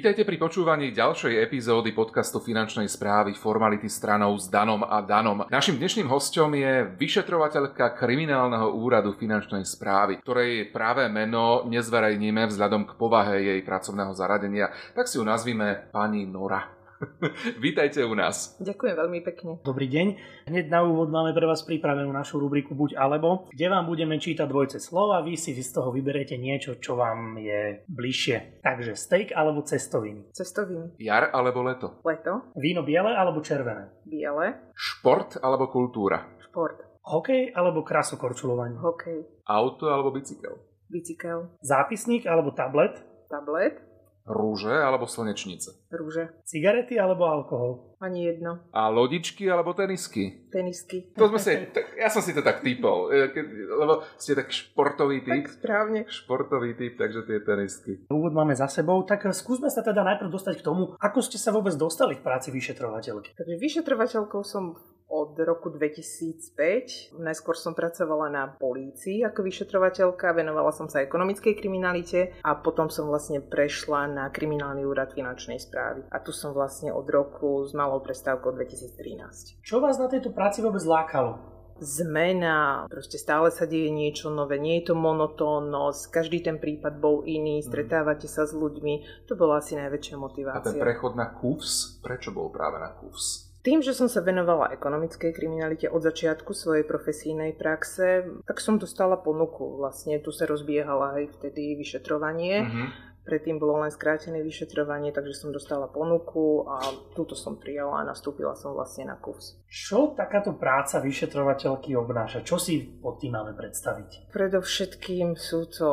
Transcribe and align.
Vítajte 0.00 0.24
pri 0.24 0.40
počúvaní 0.40 0.96
ďalšej 0.96 1.44
epizódy 1.44 1.92
podcastu 1.92 2.40
finančnej 2.40 2.88
správy 2.88 3.36
Formality 3.36 3.84
stranou 3.84 4.32
s 4.32 4.48
Danom 4.48 4.80
a 4.80 5.04
Danom. 5.04 5.44
Našim 5.52 5.76
dnešným 5.76 6.08
hostom 6.08 6.56
je 6.56 6.88
vyšetrovateľka 6.96 8.00
kriminálneho 8.00 8.80
úradu 8.80 9.12
finančnej 9.12 9.60
správy, 9.68 10.24
ktorej 10.24 10.72
práve 10.72 11.04
meno 11.12 11.68
nezverejníme 11.68 12.48
vzhľadom 12.48 12.88
k 12.88 12.96
povahe 12.96 13.44
jej 13.44 13.60
pracovného 13.60 14.16
zaradenia, 14.16 14.72
tak 14.96 15.04
si 15.04 15.20
ju 15.20 15.24
nazvime 15.28 15.92
pani 15.92 16.24
Nora. 16.24 16.79
Vítajte 17.64 18.04
u 18.04 18.14
nás. 18.14 18.56
Ďakujem 18.60 18.94
veľmi 18.96 19.20
pekne. 19.24 19.52
Dobrý 19.64 19.88
deň. 19.88 20.06
Hneď 20.52 20.66
na 20.68 20.84
úvod 20.84 21.08
máme 21.08 21.32
pre 21.32 21.48
vás 21.48 21.64
pripravenú 21.64 22.12
našu 22.12 22.40
rubriku 22.40 22.76
Buď 22.76 23.00
alebo, 23.00 23.48
kde 23.52 23.66
vám 23.72 23.88
budeme 23.88 24.20
čítať 24.20 24.44
dvojce 24.44 24.78
slova, 24.80 25.24
vy 25.24 25.36
si 25.36 25.56
z 25.56 25.70
toho 25.72 25.92
vyberete 25.92 26.36
niečo, 26.36 26.76
čo 26.76 26.96
vám 26.96 27.40
je 27.40 27.84
bližšie. 27.88 28.62
Takže 28.64 28.96
steak 28.96 29.32
alebo 29.32 29.64
cestoviny. 29.64 30.32
Cestoviny. 30.32 31.00
Jar 31.00 31.32
alebo 31.32 31.64
leto. 31.64 32.00
Leto. 32.04 32.52
Víno 32.56 32.84
biele 32.84 33.16
alebo 33.16 33.40
červené. 33.40 33.92
Biele. 34.04 34.72
Šport 34.76 35.40
alebo 35.40 35.68
kultúra. 35.72 36.36
Šport. 36.50 37.00
Hokej 37.00 37.56
alebo 37.56 37.80
krasokorčulovanie. 37.80 38.76
Hokej. 38.76 39.48
Auto 39.48 39.88
alebo 39.88 40.12
bicykel. 40.12 40.60
Bicykel. 40.92 41.56
Zápisník 41.64 42.28
alebo 42.28 42.52
tablet. 42.52 43.00
Tablet. 43.30 43.89
Rúže 44.28 44.70
alebo 44.70 45.08
slnečnice. 45.08 45.90
Rúže. 45.90 46.30
Cigarety 46.44 47.00
alebo 47.00 47.26
alkohol. 47.26 47.96
Ani 48.00 48.28
jedno. 48.30 48.64
A 48.72 48.88
lodičky 48.88 49.48
alebo 49.48 49.76
tenisky. 49.76 50.48
Tenisky. 50.48 51.12
To 51.18 51.28
sme 51.28 51.40
si, 51.40 51.52
t- 51.68 51.84
ja 52.00 52.08
som 52.08 52.24
si 52.24 52.32
to 52.32 52.40
tak 52.40 52.64
typol, 52.64 53.12
e, 53.12 53.28
lebo 53.68 54.00
ste 54.16 54.32
tak 54.38 54.48
športový 54.48 55.20
typ. 55.20 55.44
Tak 55.44 55.60
správne. 55.60 56.00
Športový 56.08 56.78
typ, 56.78 56.96
takže 56.96 57.26
tie 57.28 57.44
tenisky. 57.44 57.92
Úvod 58.08 58.32
máme 58.32 58.56
za 58.56 58.70
sebou, 58.70 59.04
tak 59.04 59.24
skúsme 59.36 59.68
sa 59.68 59.84
teda 59.84 60.00
najprv 60.00 60.32
dostať 60.32 60.60
k 60.60 60.66
tomu, 60.66 60.96
ako 60.96 61.18
ste 61.20 61.36
sa 61.36 61.52
vôbec 61.52 61.76
dostali 61.76 62.16
k 62.16 62.24
práci 62.24 62.48
vyšetrovateľky. 62.54 63.36
Takže 63.36 63.56
vyšetrovateľkou 63.60 64.40
som 64.46 64.80
od 65.10 65.34
roku 65.42 65.74
2005. 65.74 67.18
Najskôr 67.18 67.58
som 67.58 67.74
pracovala 67.74 68.30
na 68.30 68.44
polícii 68.54 69.26
ako 69.26 69.42
vyšetrovateľka, 69.42 70.32
venovala 70.32 70.70
som 70.70 70.86
sa 70.86 71.02
ekonomickej 71.02 71.58
kriminalite 71.58 72.38
a 72.46 72.54
potom 72.54 72.86
som 72.86 73.10
vlastne 73.10 73.42
prešla 73.42 74.06
na 74.06 74.24
kriminálny 74.30 74.86
úrad 74.86 75.10
finančnej 75.10 75.58
správy. 75.58 76.06
A 76.14 76.22
tu 76.22 76.30
som 76.30 76.54
vlastne 76.54 76.94
od 76.94 77.04
roku 77.10 77.66
s 77.66 77.74
malou 77.74 77.98
prestávkou 77.98 78.54
2013. 78.54 79.58
Čo 79.66 79.82
vás 79.82 79.98
na 79.98 80.06
tejto 80.06 80.30
práci 80.30 80.62
vôbec 80.62 80.86
lákalo? 80.86 81.60
zmena, 81.80 82.84
proste 82.92 83.16
stále 83.16 83.48
sa 83.48 83.64
deje 83.64 83.88
niečo 83.88 84.28
nové, 84.28 84.60
nie 84.60 84.84
je 84.84 84.92
to 84.92 84.94
monotónnosť, 84.94 86.12
každý 86.12 86.44
ten 86.44 86.60
prípad 86.60 87.00
bol 87.00 87.24
iný, 87.24 87.64
stretávate 87.64 88.28
sa 88.28 88.44
s 88.44 88.52
ľuďmi, 88.52 89.24
to 89.24 89.32
bola 89.34 89.64
asi 89.64 89.80
najväčšia 89.80 90.14
A 90.14 90.16
ten 90.16 90.22
motivácia. 90.22 90.76
prechod 90.76 91.16
na 91.16 91.32
KUFS, 91.32 92.04
prečo 92.04 92.36
bol 92.36 92.52
práve 92.52 92.76
na 92.78 92.92
KUFS? 92.92 93.49
Tým, 93.60 93.84
že 93.84 93.92
som 93.92 94.08
sa 94.08 94.24
venovala 94.24 94.72
ekonomickej 94.72 95.36
kriminalite 95.36 95.84
od 95.92 96.00
začiatku 96.00 96.56
svojej 96.56 96.84
profesijnej 96.88 97.52
praxe, 97.52 98.24
tak 98.48 98.56
som 98.56 98.80
dostala 98.80 99.20
ponuku. 99.20 99.76
Vlastne 99.76 100.16
tu 100.16 100.32
sa 100.32 100.48
rozbiehala 100.48 101.20
aj 101.20 101.36
vtedy 101.40 101.76
vyšetrovanie. 101.76 102.64
Mhm. 102.64 102.86
Predtým 103.20 103.60
bolo 103.60 103.84
len 103.84 103.92
skrátené 103.92 104.40
vyšetrovanie, 104.40 105.12
takže 105.12 105.36
som 105.36 105.52
dostala 105.52 105.92
ponuku 105.92 106.64
a 106.64 106.80
túto 107.12 107.36
som 107.36 107.60
prijala 107.60 108.00
a 108.00 108.08
nastúpila 108.08 108.56
som 108.56 108.72
vlastne 108.72 109.12
na 109.12 109.20
KUFS. 109.20 109.60
Čo 109.68 110.16
takáto 110.16 110.56
práca 110.56 111.04
vyšetrovateľky 111.04 111.92
obnáša? 112.00 112.40
Čo 112.40 112.56
si 112.56 112.80
pod 112.80 113.20
tým 113.20 113.36
máme 113.36 113.52
predstaviť? 113.52 114.32
Predovšetkým 114.32 115.36
sú 115.36 115.68
to 115.68 115.88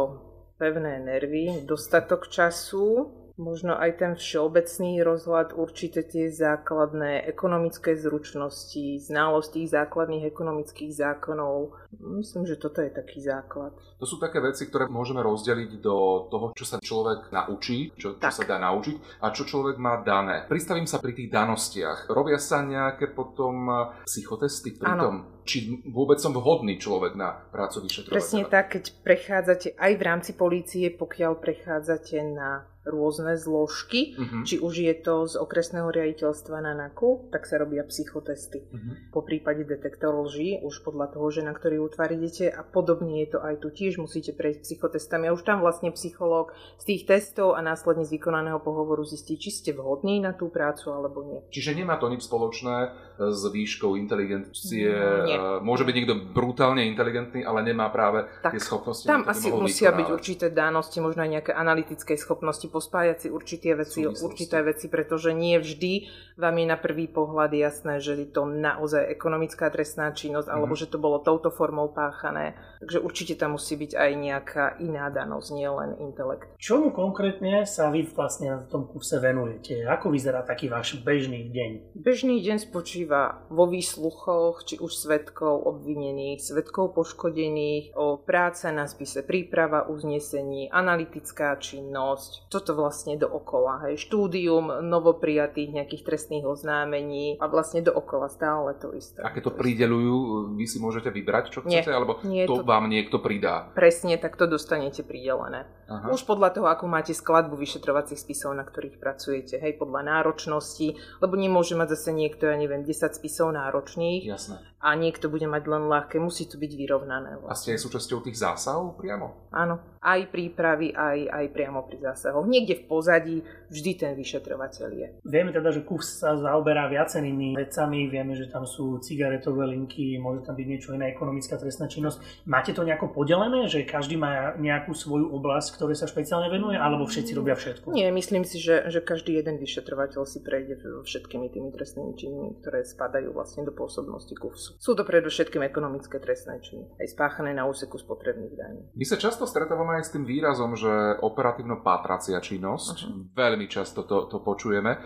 pevné 0.56 1.04
nervy, 1.04 1.68
dostatok 1.68 2.32
času, 2.32 3.12
možno 3.38 3.78
aj 3.78 4.02
ten 4.02 4.14
všeobecný 4.18 5.06
rozhľad, 5.06 5.54
určite 5.54 6.02
tie 6.04 6.34
základné 6.34 7.30
ekonomické 7.30 7.94
zručnosti, 7.94 8.98
znalosť 9.06 9.50
tých 9.54 9.68
základných 9.78 10.26
ekonomických 10.26 10.92
zákonov. 10.92 11.78
Myslím, 12.02 12.50
že 12.50 12.58
toto 12.58 12.82
je 12.82 12.90
taký 12.90 13.22
základ. 13.22 13.78
To 14.02 14.06
sú 14.06 14.18
také 14.18 14.42
veci, 14.42 14.66
ktoré 14.66 14.90
môžeme 14.90 15.22
rozdeliť 15.22 15.72
do 15.78 16.28
toho, 16.34 16.52
čo 16.58 16.66
sa 16.66 16.82
človek 16.82 17.30
naučí, 17.30 17.94
čo, 17.94 18.18
čo 18.18 18.32
sa 18.34 18.44
dá 18.44 18.58
naučiť 18.58 19.22
a 19.22 19.30
čo 19.30 19.46
človek 19.46 19.78
má 19.78 20.02
dané. 20.02 20.50
Pristavím 20.50 20.90
sa 20.90 20.98
pri 20.98 21.14
tých 21.14 21.30
danostiach. 21.30 22.10
Robia 22.10 22.42
sa 22.42 22.66
nejaké 22.66 23.14
potom 23.14 23.70
psychotesty 24.10 24.74
pri 24.74 24.98
Áno. 24.98 25.02
tom, 25.02 25.16
či 25.48 25.58
vôbec 25.88 26.20
som 26.20 26.36
vhodný 26.36 26.76
človek 26.76 27.16
na 27.16 27.48
prácu 27.50 27.88
vyšetrovateľa. 27.88 28.20
Presne 28.20 28.44
tak, 28.46 28.76
keď 28.76 28.84
prechádzate 29.02 29.68
aj 29.74 29.92
v 29.96 30.02
rámci 30.04 30.32
polície, 30.36 30.92
pokiaľ 30.92 31.40
prechádzate 31.40 32.20
na 32.28 32.68
rôzne 32.88 33.36
zložky, 33.36 34.16
Mhm. 34.16 34.48
či 34.48 34.64
už 34.64 34.74
je 34.80 34.96
to 34.96 35.28
z 35.28 35.36
okresného 35.36 35.92
riaditeľstva 35.92 36.64
na 36.64 36.72
NAKU, 36.72 37.28
tak 37.36 37.44
sa 37.44 37.60
robia 37.60 37.84
psychotesty. 37.84 38.64
Mhm. 38.72 39.12
po 39.12 39.20
prípade 39.20 39.68
detektor 39.68 40.16
lží, 40.24 40.64
už 40.64 40.88
podľa 40.88 41.12
toho, 41.12 41.28
že 41.28 41.42
na 41.44 41.52
ktorý 41.52 41.84
útvar 41.84 42.08
idete 42.08 42.48
a 42.48 42.64
podobne 42.64 43.20
je 43.26 43.36
to 43.36 43.40
aj 43.44 43.60
tu 43.60 43.68
tiež 43.70 44.00
musíte 44.00 44.32
prejsť 44.32 44.64
psychotestami 44.64 45.28
a 45.28 45.36
už 45.36 45.44
tam 45.44 45.60
vlastne 45.60 45.92
psychológ 45.92 46.56
z 46.80 46.84
tých 46.86 47.04
testov 47.04 47.58
a 47.58 47.62
následne 47.62 48.08
z 48.08 48.16
vykonaného 48.16 48.62
pohovoru 48.62 49.04
zistí, 49.04 49.36
či 49.36 49.52
ste 49.52 49.76
vhodní 49.76 50.24
na 50.24 50.32
tú 50.32 50.48
prácu 50.48 50.96
alebo 50.96 51.28
nie. 51.28 51.40
Čiže 51.52 51.76
nemá 51.76 51.98
to 51.98 52.08
nič 52.08 52.24
spoločné 52.24 52.76
eh, 52.88 52.92
s 53.28 53.42
výškou 53.44 54.00
inteligencie. 54.00 54.88
Nie. 55.28 55.37
Eh, 55.38 55.60
Môže 55.60 55.84
byť 55.84 55.94
niekto 55.94 56.16
brutálne 56.28 56.82
inteligentný, 56.84 57.42
ale 57.42 57.62
nemá 57.62 57.88
práve 57.88 58.26
Tak, 58.42 58.52
tie 58.52 58.60
schopnosti. 58.60 59.06
Tam 59.06 59.22
asi 59.24 59.48
musia 59.48 59.90
byť 59.90 59.98
vykonávať. 60.00 60.16
určité 60.18 60.46
dánosti, 60.50 60.98
možno 60.98 61.22
aj 61.22 61.32
nejaké 61.32 61.52
analytické 61.54 62.14
schopnosti, 62.16 62.66
pospájať 62.66 63.18
si 63.20 63.28
určité 63.30 63.74
veci, 63.74 64.04
určité 64.04 64.62
veci, 64.62 64.88
pretože 64.88 65.30
nie 65.32 65.56
vždy 65.56 66.10
vám 66.36 66.56
je 66.56 66.66
na 66.66 66.78
prvý 66.78 67.06
pohľad 67.08 67.52
jasné, 67.52 67.98
že 67.98 68.16
je 68.16 68.28
to 68.28 68.46
naozaj 68.46 69.04
ekonomická 69.04 69.70
trestná 69.70 70.10
činnosť, 70.10 70.48
alebo 70.48 70.74
Mhm. 70.74 70.80
že 70.80 70.88
to 70.88 70.98
bolo 70.98 71.18
touto 71.20 71.50
formou 71.50 71.88
páchané. 71.88 72.54
Takže 72.80 72.98
určite 73.00 73.34
tam 73.36 73.54
musí 73.54 73.74
byť 73.74 73.92
aj 73.94 74.12
nejaká 74.16 74.66
iná 74.80 75.10
danosť, 75.10 75.48
nie 75.52 75.66
len 75.66 75.90
intelekt. 76.00 76.50
Čomu 76.58 76.90
konkrétne 76.92 77.66
sa 77.66 77.90
vy 77.90 78.06
vlastne 78.08 78.58
v 78.58 78.70
tom 78.70 78.86
kurse 78.86 79.18
venujete? 79.18 79.82
Ako 79.84 80.10
vyzerá 80.10 80.42
taký 80.42 80.70
váš 80.70 80.98
bežný 80.98 81.50
deň? 81.50 81.98
Bežný 81.98 82.38
deň 82.40 82.58
spočíva 82.60 83.42
vo 83.50 83.66
výsluchoch, 83.66 84.62
či 84.64 84.78
už 84.78 84.94
svetkov 85.28 85.68
obvinených, 85.68 86.40
svetkov 86.40 86.96
poškodených, 86.96 88.00
o 88.00 88.16
práca 88.16 88.72
na 88.72 88.88
spise, 88.88 89.28
príprava 89.28 89.84
uznesení, 89.92 90.72
analytická 90.72 91.60
činnosť, 91.60 92.48
toto 92.48 92.72
vlastne 92.80 93.20
dookola, 93.20 93.92
hej, 93.92 94.00
štúdium 94.08 94.88
novoprijatých 94.88 95.76
nejakých 95.76 96.04
trestných 96.08 96.48
oznámení 96.48 97.36
a 97.44 97.52
vlastne 97.52 97.84
dookola 97.84 98.32
stále 98.32 98.72
to 98.80 98.96
isté. 98.96 99.20
A 99.20 99.36
keď 99.36 99.52
to 99.52 99.54
prideľujú, 99.60 100.16
vy 100.56 100.64
si 100.64 100.80
môžete 100.80 101.12
vybrať, 101.12 101.52
čo 101.52 101.60
Nie. 101.68 101.84
chcete, 101.84 101.92
alebo 101.92 102.24
Nie, 102.24 102.48
to, 102.48 102.64
to- 102.64 102.68
vám 102.68 102.88
niekto 102.88 103.20
pridá. 103.20 103.68
Presne, 103.76 104.16
tak 104.16 104.40
to 104.40 104.48
dostanete 104.48 105.04
pridelené. 105.04 105.68
Aha. 105.88 106.12
Už 106.12 106.24
podľa 106.24 106.56
toho, 106.56 106.68
ako 106.72 106.88
máte 106.88 107.12
skladbu 107.12 107.56
vyšetrovacích 107.60 108.20
spisov, 108.20 108.56
na 108.56 108.64
ktorých 108.64 109.00
pracujete, 109.00 109.60
hej, 109.60 109.76
podľa 109.76 110.04
náročnosti, 110.08 110.96
lebo 111.20 111.36
nemôže 111.36 111.76
mať 111.76 112.00
zase 112.00 112.12
niekto, 112.12 112.48
ja 112.48 112.56
neviem, 112.56 112.84
10 112.84 113.16
spisov 113.16 113.56
náročných 113.56 114.28
Jasné. 114.28 114.60
a 114.78 114.90
niekto 114.94 115.17
bude 115.26 115.50
mať 115.50 115.66
len 115.66 115.90
ľahké, 115.90 116.22
musí 116.22 116.46
to 116.46 116.62
byť 116.62 116.72
vyrovnané. 116.78 117.42
A 117.50 117.58
ste 117.58 117.74
aj 117.74 117.82
súčasťou 117.82 118.22
tých 118.22 118.38
zásahov 118.38 118.94
priamo? 119.02 119.50
Áno, 119.50 119.82
aj 120.06 120.30
prípravy, 120.30 120.94
aj, 120.94 121.34
aj 121.34 121.46
priamo 121.50 121.82
pri 121.90 121.98
zásahoch. 121.98 122.46
Niekde 122.46 122.78
v 122.78 122.84
pozadí 122.86 123.38
vždy 123.74 123.92
ten 123.98 124.12
vyšetrovateľ 124.14 124.90
je. 124.94 125.08
Vieme 125.26 125.50
teda, 125.50 125.74
že 125.74 125.82
KUFS 125.82 126.22
sa 126.22 126.38
zaoberá 126.38 126.86
viacerými 126.86 127.58
vecami, 127.58 128.06
vieme, 128.06 128.38
že 128.38 128.52
tam 128.54 128.70
sú 128.70 129.02
cigaretové 129.02 129.66
linky, 129.74 130.22
môže 130.22 130.46
tam 130.46 130.54
byť 130.54 130.68
niečo 130.70 130.94
iné, 130.94 131.10
ekonomická 131.10 131.58
trestná 131.58 131.90
činnosť. 131.90 132.46
Máte 132.46 132.78
to 132.78 132.86
nejako 132.86 133.10
podelené, 133.10 133.66
že 133.66 133.88
každý 133.88 134.20
má 134.20 134.54
nejakú 134.62 134.92
svoju 134.92 135.34
oblasť, 135.34 135.80
ktoré 135.80 135.98
sa 135.98 136.06
špeciálne 136.06 136.52
venuje, 136.52 136.78
alebo 136.78 137.10
všetci 137.10 137.32
robia 137.34 137.58
všetko? 137.58 137.90
Nie, 137.96 138.14
myslím 138.14 138.46
si, 138.46 138.62
že, 138.62 138.92
že 138.92 139.02
každý 139.02 139.40
jeden 139.40 139.58
vyšetrovateľ 139.58 140.28
si 140.28 140.44
prejde 140.44 140.78
všetkými 141.08 141.48
tými 141.48 141.72
trestnými 141.72 142.14
činmi, 142.20 142.48
ktoré 142.60 142.84
spadajú 142.84 143.32
vlastne 143.32 143.64
do 143.64 143.72
pôsobnosti 143.72 144.36
KUFSu. 144.36 144.76
Sú 144.76 144.92
to 144.94 145.07
predovšetkým 145.08 145.64
ekonomické 145.64 146.18
trestné 146.18 146.60
činy, 146.60 146.84
aj 146.94 147.08
spáchané 147.10 147.52
na 147.52 147.64
úseku 147.64 147.96
spotrebných 147.96 148.54
daní. 148.54 148.82
My 148.92 149.04
sa 149.04 149.16
často 149.16 149.44
stretávame 149.44 149.96
aj 149.96 150.04
s 150.04 150.12
tým 150.12 150.24
výrazom, 150.24 150.76
že 150.76 150.92
operatívno-pátracia 151.22 152.38
činnosť, 152.38 152.96
Mhm. 153.00 153.20
veľmi 153.34 153.66
často 153.66 154.04
to, 154.04 154.26
to 154.26 154.38
počujeme. 154.40 154.92
E, 154.92 155.00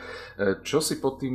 Čo 0.61 0.79
si 0.79 0.97
pod 0.97 1.19
tým 1.19 1.33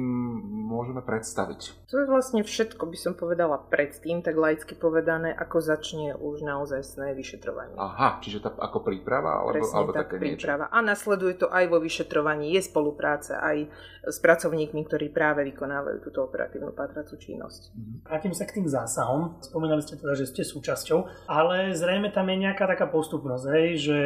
môžeme 0.67 1.01
predstaviť? 1.01 1.87
To 1.87 1.97
je 1.97 2.07
vlastne 2.07 2.43
všetko, 2.43 2.83
by 2.85 2.97
som 2.97 3.13
povedala 3.13 3.61
predtým, 3.61 4.21
tak 4.21 4.35
laicky 4.35 4.75
povedané, 4.75 5.31
ako 5.31 5.61
začne 5.61 6.15
už 6.15 6.43
naozajstné 6.43 7.13
vyšetrovanie. 7.13 7.77
Aha, 7.77 8.19
čiže 8.19 8.41
tá, 8.41 8.51
ako 8.51 8.83
príprava, 8.83 9.39
alebo, 9.39 9.61
Presne 9.61 9.77
alebo 9.77 9.93
tak, 9.93 10.09
také 10.09 10.17
niečo. 10.19 10.43
príprava. 10.43 10.67
A 10.69 10.79
nasleduje 10.81 11.37
to 11.37 11.47
aj 11.49 11.65
vo 11.67 11.79
vyšetrovaní. 11.79 12.51
Je 12.51 12.63
spolupráca 12.63 13.39
aj 13.39 13.69
s 14.03 14.19
pracovníkmi, 14.19 14.81
ktorí 14.83 15.07
práve 15.09 15.45
vykonávajú 15.45 15.99
túto 16.01 16.23
operatívnu 16.23 16.73
pátracú 16.73 17.15
činnosť. 17.15 17.61
Mhm. 17.71 17.95
Vrátim 18.07 18.33
sa 18.33 18.46
k 18.47 18.63
tým 18.63 18.67
zásahom. 18.71 19.43
Spomínali 19.43 19.83
ste 19.83 19.99
teda, 19.99 20.15
že 20.15 20.31
ste 20.31 20.47
súčasťou, 20.47 21.29
ale 21.29 21.75
zrejme 21.75 22.15
tam 22.15 22.31
je 22.31 22.37
nejaká 22.47 22.71
taká 22.71 22.87
postupnosť, 22.87 23.45
hej, 23.53 23.69
že 23.77 23.99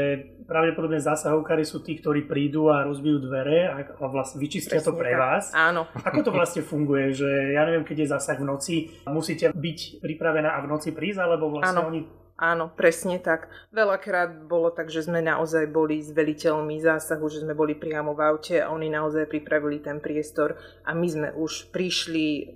pravdepodobne 0.48 0.98
zásahovkári 0.98 1.62
sú 1.62 1.84
tí, 1.84 2.00
ktorí 2.00 2.26
prídu 2.26 2.72
a 2.72 2.82
rozbijú 2.88 3.22
dvere 3.22 3.70
a, 3.70 3.84
a 3.86 4.04
vlastne 4.10 4.42
vyčistia 4.42 4.80
Presne 4.80 4.88
to 4.88 4.98
pre 4.98 5.12
tak. 5.14 5.20
vás. 5.20 5.44
Áno. 5.52 5.86
Ako 5.92 6.26
to 6.26 6.34
vlastne 6.34 6.64
funguje, 6.64 7.12
že 7.14 7.28
ja 7.54 7.62
neviem, 7.68 7.84
keď 7.86 7.96
je 8.02 8.12
zásah 8.16 8.38
v 8.40 8.48
noci, 8.48 8.76
musíte 9.06 9.52
byť 9.52 10.02
pripravená 10.02 10.56
a 10.56 10.64
v 10.64 10.70
noci 10.72 10.90
prísť, 10.90 11.20
alebo 11.22 11.52
vlastne 11.52 11.84
Áno. 11.84 11.90
oni 11.92 12.00
Áno, 12.40 12.72
presne 12.72 13.20
tak. 13.20 13.52
Veľakrát 13.68 14.48
bolo 14.48 14.72
tak, 14.72 14.88
že 14.88 15.04
sme 15.04 15.20
naozaj 15.20 15.68
boli 15.68 16.00
s 16.00 16.08
veliteľmi 16.08 16.80
zásahu, 16.80 17.28
že 17.28 17.44
sme 17.44 17.52
boli 17.52 17.76
priamo 17.76 18.16
v 18.16 18.32
aute 18.32 18.56
a 18.64 18.72
oni 18.72 18.88
naozaj 18.88 19.28
pripravili 19.28 19.84
ten 19.84 20.00
priestor 20.00 20.56
a 20.88 20.96
my 20.96 21.04
sme 21.04 21.28
už 21.36 21.68
prišli 21.68 22.48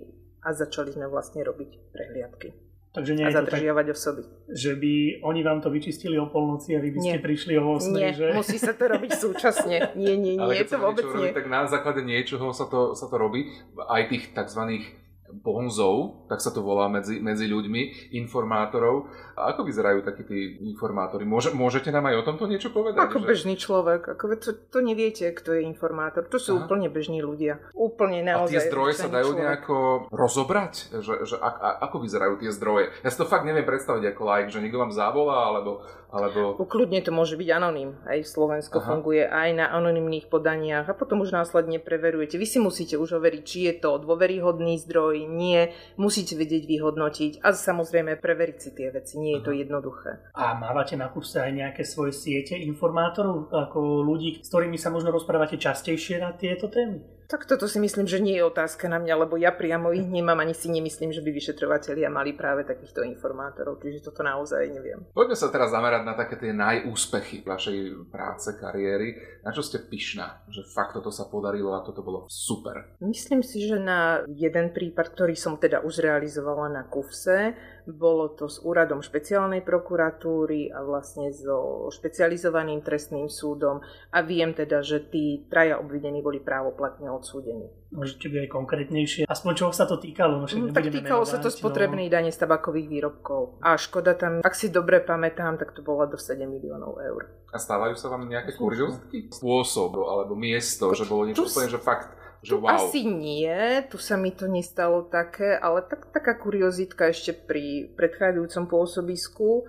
a 0.45 0.53
začali 0.53 0.93
sme 0.93 1.09
vlastne 1.09 1.41
robiť 1.41 1.69
prehliadky. 1.89 2.53
Takže 2.95 3.11
nie 3.11 3.27
a 3.27 3.35
zadržiavať 3.35 3.85
tak, 3.91 3.95
osoby. 3.99 4.21
Že 4.47 4.71
by 4.79 4.93
oni 5.27 5.41
vám 5.43 5.59
to 5.59 5.67
vyčistili 5.67 6.15
o 6.15 6.31
polnoci 6.31 6.77
a 6.77 6.79
vy 6.79 6.95
by 6.95 6.99
ste 7.03 7.19
nie. 7.19 7.25
prišli 7.27 7.53
o 7.59 7.75
8. 7.75 7.91
Nie, 7.91 8.15
že? 8.15 8.31
musí 8.31 8.55
sa 8.55 8.71
to 8.71 8.87
robiť 8.87 9.11
súčasne. 9.19 9.91
Nie, 9.99 10.15
nie, 10.15 10.39
nie, 10.39 10.39
Ale 10.39 10.63
keď 10.63 10.67
to 10.71 10.79
vôbec 10.79 11.03
nie. 11.03 11.11
Robí, 11.11 11.35
tak 11.35 11.47
na 11.51 11.67
základe 11.67 12.07
niečoho 12.07 12.55
sa 12.55 12.71
to, 12.71 12.95
sa 12.95 13.11
to 13.11 13.19
robí. 13.19 13.51
Aj 13.91 14.07
tých 14.07 14.31
tzv 14.31 14.95
bonzov, 15.43 16.27
tak 16.31 16.39
sa 16.39 16.53
to 16.53 16.63
volá 16.63 16.87
medzi, 16.87 17.19
medzi 17.19 17.49
ľuďmi, 17.49 18.13
informátorov. 18.15 19.11
A 19.35 19.51
ako 19.51 19.67
vyzerajú 19.67 19.99
takí 20.07 20.23
tí 20.23 20.39
informátori? 20.63 21.27
Môže, 21.27 21.51
môžete 21.51 21.91
nám 21.91 22.07
aj 22.07 22.23
o 22.23 22.23
tomto 22.23 22.47
niečo 22.47 22.71
povedať? 22.71 23.03
Ako 23.03 23.19
že? 23.19 23.27
bežný 23.27 23.55
človek. 23.59 24.15
Ako, 24.15 24.31
to, 24.39 24.55
to 24.55 24.79
neviete, 24.79 25.27
kto 25.35 25.59
je 25.59 25.67
informátor. 25.67 26.23
To 26.31 26.39
sú 26.39 26.55
Aha. 26.55 26.63
úplne 26.63 26.87
bežní 26.87 27.19
ľudia. 27.19 27.59
Úplne 27.75 28.23
naozaj. 28.23 28.47
A 28.47 28.53
tie 28.55 28.67
zdroje 28.71 28.93
sa 28.95 29.11
dajú 29.11 29.35
človek. 29.35 29.41
nejako 29.43 29.77
rozobrať? 30.15 30.73
Že, 31.03 31.13
že 31.27 31.35
a, 31.41 31.49
a, 31.51 31.69
ako 31.83 32.07
vyzerajú 32.07 32.39
tie 32.39 32.51
zdroje? 32.55 32.95
Ja 33.03 33.09
si 33.11 33.19
to 33.19 33.27
fakt 33.27 33.43
neviem 33.43 33.67
predstaviť 33.67 34.15
ako 34.15 34.21
like, 34.23 34.49
že 34.53 34.63
niekto 34.63 34.79
vám 34.79 34.95
zavolá, 34.95 35.51
alebo 35.51 35.83
alebo... 36.15 36.55
Kľudne 36.63 37.03
to 37.03 37.11
môže 37.11 37.35
byť 37.35 37.49
anoním. 37.51 37.99
Aj 38.07 38.15
Slovensko 38.23 38.79
Aha. 38.79 38.87
funguje 38.87 39.27
aj 39.27 39.49
na 39.51 39.65
anonymných 39.75 40.31
podaniach 40.31 40.87
a 40.87 40.95
potom 40.95 41.19
už 41.27 41.35
následne 41.35 41.83
preverujete. 41.83 42.39
Vy 42.39 42.47
si 42.47 42.59
musíte 42.63 42.95
už 42.95 43.19
overiť, 43.19 43.43
či 43.43 43.57
je 43.67 43.73
to 43.83 43.99
dôveryhodný 43.99 44.79
zdroj, 44.79 45.27
nie. 45.27 45.75
Musíte 45.99 46.39
vedieť 46.39 46.63
vyhodnotiť 46.63 47.43
a 47.43 47.51
samozrejme 47.51 48.15
preveriť 48.15 48.57
si 48.57 48.69
tie 48.71 48.87
veci. 48.95 49.19
Nie 49.19 49.39
je 49.39 49.43
to 49.43 49.51
jednoduché. 49.51 50.31
A 50.31 50.55
mávate 50.55 50.95
na 50.95 51.11
kurse 51.11 51.43
aj 51.43 51.51
nejaké 51.51 51.83
svoje 51.83 52.15
siete 52.15 52.55
informátorov, 52.55 53.51
ako 53.51 54.07
ľudí, 54.07 54.39
s 54.39 54.47
ktorými 54.47 54.79
sa 54.79 54.89
možno 54.95 55.11
rozprávate 55.11 55.59
častejšie 55.59 56.23
na 56.23 56.31
tieto 56.31 56.71
témy? 56.71 57.14
Tak 57.25 57.49
toto 57.49 57.65
si 57.65 57.81
myslím, 57.81 58.05
že 58.05 58.21
nie 58.21 58.37
je 58.37 58.45
otázka 58.45 58.85
na 58.85 59.01
mňa, 59.01 59.25
lebo 59.25 59.33
ja 59.33 59.49
priamo 59.49 59.89
ich 59.89 60.05
nemám, 60.05 60.37
ani 60.45 60.53
si 60.53 60.69
nemyslím, 60.69 61.09
že 61.09 61.25
by 61.25 61.33
vyšetrovateľia 61.33 62.09
mali 62.13 62.37
práve 62.37 62.69
takýchto 62.69 63.01
informátorov, 63.01 63.81
čiže 63.81 64.05
toto 64.05 64.21
naozaj 64.21 64.69
neviem. 64.69 65.01
Poďme 65.09 65.33
sa 65.33 65.49
teraz 65.49 65.73
zamerať 65.73 66.05
na 66.05 66.13
také 66.13 66.37
tie 66.37 66.53
najúspechy 66.53 67.41
vašej 67.41 68.09
práce, 68.13 68.53
kariéry. 68.53 69.41
Na 69.41 69.49
čo 69.49 69.65
ste 69.65 69.81
pyšná, 69.81 70.45
že 70.53 70.61
fakt 70.69 70.93
toto 70.93 71.09
sa 71.09 71.25
podarilo 71.25 71.73
a 71.73 71.81
toto 71.81 72.05
bolo 72.05 72.29
super? 72.29 72.93
Myslím 73.01 73.41
si, 73.41 73.65
že 73.65 73.81
na 73.81 74.21
jeden 74.29 74.69
prípad, 74.69 75.17
ktorý 75.17 75.33
som 75.33 75.57
teda 75.57 75.81
už 75.81 76.05
realizovala 76.05 76.69
na 76.69 76.85
KUFSE, 76.85 77.57
bolo 77.85 78.33
to 78.33 78.49
s 78.49 78.61
úradom 78.65 79.05
špeciálnej 79.05 79.61
prokuratúry 79.61 80.73
a 80.73 80.81
vlastne 80.81 81.29
so 81.29 81.89
špecializovaným 81.93 82.81
trestným 82.81 83.29
súdom 83.29 83.81
a 84.09 84.17
viem 84.25 84.57
teda, 84.57 84.81
že 84.81 85.05
tí 85.05 85.45
traja 85.45 85.77
obvinení 85.77 86.25
boli 86.25 86.41
právoplatne 86.41 87.13
odsúdení. 87.17 87.71
Môžete 87.95 88.27
byť 88.27 88.39
aj 88.45 88.49
konkrétnejšie. 88.51 89.21
Aspoň 89.25 89.53
čoho 89.55 89.71
sa 89.71 89.87
to 89.87 89.95
týkalo? 89.95 90.43
No, 90.43 90.47
no 90.47 90.75
tak 90.75 90.91
týkalo 90.91 91.23
menovať, 91.23 91.31
sa 91.31 91.37
to 91.39 91.49
spotrebnej 91.49 92.07
no... 92.07 92.13
dane 92.13 92.31
z 92.31 92.37
tabakových 92.43 92.87
výrobkov. 92.91 93.63
A 93.63 93.79
škoda 93.79 94.13
tam, 94.19 94.43
ak 94.43 94.53
si 94.53 94.67
dobre 94.67 94.99
pamätám, 94.99 95.55
tak 95.55 95.71
to 95.71 95.79
bola 95.79 96.05
do 96.05 96.19
7 96.19 96.43
miliónov 96.43 96.99
eur. 96.99 97.31
A 97.49 97.57
stávajú 97.57 97.95
sa 97.95 98.11
vám 98.11 98.27
nejaké 98.27 98.53
kuriozity? 98.59 99.31
Spôsob 99.31 99.95
alebo 100.03 100.35
miesto, 100.35 100.91
že 100.91 101.07
bolo 101.07 101.31
niečo 101.31 101.47
úplne, 101.47 101.71
že 101.71 101.79
fakt 101.79 102.11
že 102.45 102.53
wow. 102.61 102.77
Asi 102.77 103.01
nie, 103.01 103.49
tu 103.89 103.97
sa 103.97 104.21
mi 104.21 104.29
to 104.29 104.45
nestalo 104.45 105.01
také, 105.09 105.57
ale 105.57 105.81
tak, 105.81 106.13
taká 106.13 106.37
kuriozitka 106.37 107.09
ešte 107.09 107.33
pri 107.33 107.89
predchádzajúcom 107.97 108.63
pôsobisku 108.69 109.65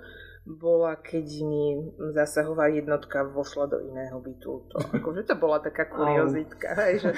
bola, 0.47 0.95
keď 0.95 1.27
mi 1.43 1.91
zasahová 2.15 2.71
jednotka 2.71 3.27
vošla 3.27 3.67
do 3.67 3.83
iného 3.83 4.15
bytu. 4.23 4.63
To, 4.71 4.77
akože 4.95 5.27
to 5.27 5.35
bola 5.35 5.59
taká 5.59 5.91
kuriozitka, 5.91 6.71
hej, 6.87 7.03
že 7.03 7.11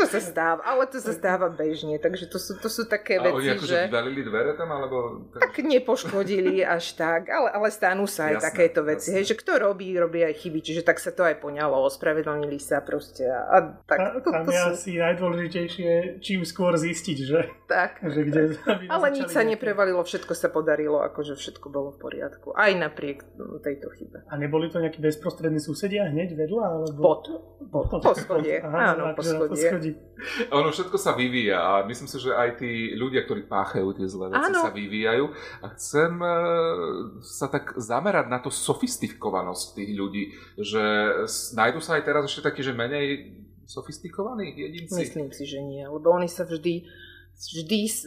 to 0.00 0.08
sa 0.08 0.16
stáva, 0.16 0.64
ale 0.64 0.88
to 0.88 0.96
sa 0.96 1.12
stáva 1.12 1.52
bežne, 1.52 2.00
takže 2.00 2.24
to 2.32 2.40
sú, 2.40 2.56
to 2.56 2.72
sú 2.72 2.88
také 2.88 3.20
a 3.20 3.28
veci, 3.28 3.36
oni 3.36 3.48
akože 3.52 3.76
že... 3.76 3.80
vyvalili 3.92 4.24
dvere 4.24 4.56
tam, 4.56 4.72
alebo... 4.72 5.28
Tak 5.36 5.60
nepoškodili 5.60 6.64
až 6.64 6.96
tak, 6.96 7.28
ale, 7.28 7.52
ale 7.52 7.68
stanú 7.68 8.08
sa 8.08 8.32
aj 8.32 8.40
jasné, 8.40 8.46
takéto 8.48 8.80
veci, 8.80 9.12
jasné. 9.12 9.16
hej, 9.20 9.24
že 9.28 9.34
kto 9.36 9.52
robí, 9.60 9.92
robí 10.00 10.24
aj 10.24 10.40
chyby, 10.40 10.58
čiže 10.64 10.80
tak 10.80 11.04
sa 11.04 11.12
to 11.12 11.20
aj 11.20 11.36
poňalo, 11.36 11.84
ospravedlnili 11.84 12.56
sa 12.56 12.80
proste 12.80 13.28
a, 13.28 13.44
a 13.44 13.56
tak. 13.84 14.24
To, 14.24 14.32
to, 14.32 14.48
to 14.48 14.52
je 14.56 14.62
sú... 14.64 14.72
asi 14.72 14.90
najdôležitejšie, 14.96 15.90
čím 16.24 16.48
skôr 16.48 16.80
zistiť, 16.80 17.18
že... 17.28 17.40
Tak, 17.68 18.00
že 18.08 18.20
kde, 18.24 18.42
tak. 18.56 18.88
ale 18.88 19.06
nič 19.12 19.28
sa 19.28 19.44
neprevalilo, 19.44 20.00
všetko 20.00 20.32
sa 20.32 20.48
podarilo, 20.48 21.04
akože 21.04 21.36
všetko 21.36 21.66
bolo 21.68 21.92
v 21.92 21.98
poriadku. 22.00 22.56
Aj 22.56 22.69
aj 22.70 22.74
napriek 22.78 23.18
tejto 23.60 23.90
chybe. 23.98 24.22
A 24.30 24.38
neboli 24.38 24.70
to 24.70 24.78
nejakí 24.78 25.02
bezprostrední 25.02 25.58
susedia 25.58 26.06
hneď 26.06 26.38
vedľa? 26.38 26.64
Alebo... 26.64 27.00
Pod. 27.02 27.22
Pod. 27.68 27.98
Poschodie. 27.98 28.62
Aha, 28.62 28.94
Áno, 28.94 29.12
poschodie. 29.18 29.98
Ono 30.54 30.68
všetko 30.70 30.96
sa 30.96 31.18
vyvíja 31.18 31.58
a 31.58 31.72
myslím 31.90 32.06
si, 32.06 32.16
že 32.22 32.30
aj 32.32 32.62
tí 32.62 32.94
ľudia, 32.94 33.26
ktorí 33.26 33.50
páchajú 33.50 33.96
tie 33.98 34.06
zlé 34.06 34.30
veci, 34.30 34.50
Áno. 34.52 34.60
sa 34.62 34.70
vyvíjajú. 34.70 35.24
A 35.60 35.66
chcem 35.74 36.12
e, 36.20 36.36
sa 37.24 37.46
tak 37.50 37.74
zamerať 37.76 38.26
na 38.30 38.38
to 38.38 38.48
sofistikovanosť 38.52 39.66
tých 39.76 39.90
ľudí, 39.96 40.24
že 40.60 40.82
nájdu 41.58 41.80
sa 41.82 41.98
aj 41.98 42.02
teraz 42.06 42.22
ešte 42.28 42.46
takí, 42.46 42.60
že 42.62 42.76
menej 42.76 43.36
sofistikovaní 43.70 44.50
jedinci? 44.50 44.98
Myslím 44.98 45.30
si, 45.30 45.46
že 45.46 45.62
nie, 45.62 45.86
lebo 45.86 46.10
oni 46.10 46.26
sa 46.26 46.42
vždy 46.42 46.84
vždy 47.40 47.78
z 47.88 48.00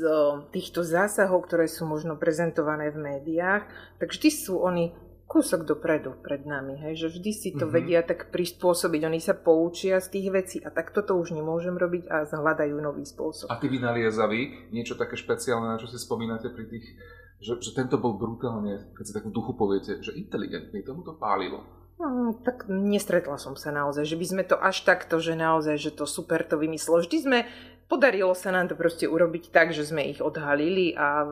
týchto 0.53 0.85
zásahov, 0.85 1.50
ktoré 1.50 1.65
sú 1.65 1.89
možno 1.89 2.13
prezentované 2.21 2.94
v 2.94 3.01
médiách, 3.01 3.65
tak 3.97 4.13
vždy 4.13 4.30
sú 4.30 4.62
oni 4.62 4.94
kúsok 5.33 5.65
dopredu 5.65 6.13
pred 6.21 6.45
nami, 6.45 6.77
hej, 6.77 6.94
že 6.94 7.07
vždy 7.09 7.31
si 7.33 7.50
to 7.57 7.65
mm-hmm. 7.65 7.74
vedia 7.74 8.01
tak 8.06 8.30
prispôsobiť, 8.30 9.01
oni 9.01 9.18
sa 9.18 9.33
poučia 9.33 9.97
z 9.97 10.07
tých 10.13 10.27
vecí 10.30 10.57
a 10.62 10.69
tak 10.69 10.94
toto 10.94 11.18
už 11.18 11.33
nemôžem 11.33 11.74
robiť 11.74 12.06
a 12.06 12.30
zhľadajú 12.30 12.77
nový 12.77 13.01
spôsob. 13.01 13.50
A 13.50 13.57
ty 13.57 13.65
vynaliezaví 13.65 14.69
niečo 14.69 14.94
také 14.94 15.18
špeciálne, 15.18 15.74
na 15.74 15.81
čo 15.81 15.89
si 15.89 15.97
spomínate 15.97 16.53
pri 16.53 16.69
tých, 16.69 16.86
že, 17.41 17.57
že 17.57 17.74
tento 17.74 17.98
bol 17.98 18.13
brutálne, 18.13 18.93
keď 18.93 19.03
si 19.10 19.13
takú 19.17 19.34
duchu 19.34 19.58
poviete, 19.58 20.05
že 20.05 20.13
inteligentný, 20.13 20.86
tomu 20.86 21.01
to 21.01 21.17
pálilo. 21.17 21.65
No, 21.98 22.36
tak 22.43 22.67
nestretla 22.67 23.39
som 23.39 23.55
sa 23.55 23.72
naozaj, 23.72 24.03
že 24.03 24.19
by 24.19 24.25
sme 24.27 24.43
to 24.43 24.60
až 24.60 24.84
takto, 24.84 25.17
že 25.17 25.39
naozaj, 25.39 25.79
že 25.79 25.91
to 25.96 26.03
super 26.03 26.43
to 26.43 26.60
vymyslelo. 26.60 27.00
Vždy 27.00 27.17
sme 27.22 27.39
podarilo 27.88 28.34
sa 28.34 28.52
nám 28.52 28.72
to 28.72 28.75
proste 28.75 29.06
urobiť 29.08 29.50
tak, 29.54 29.72
že 29.72 29.88
sme 29.88 30.08
ich 30.10 30.20
odhalili 30.20 30.96
a 30.96 31.25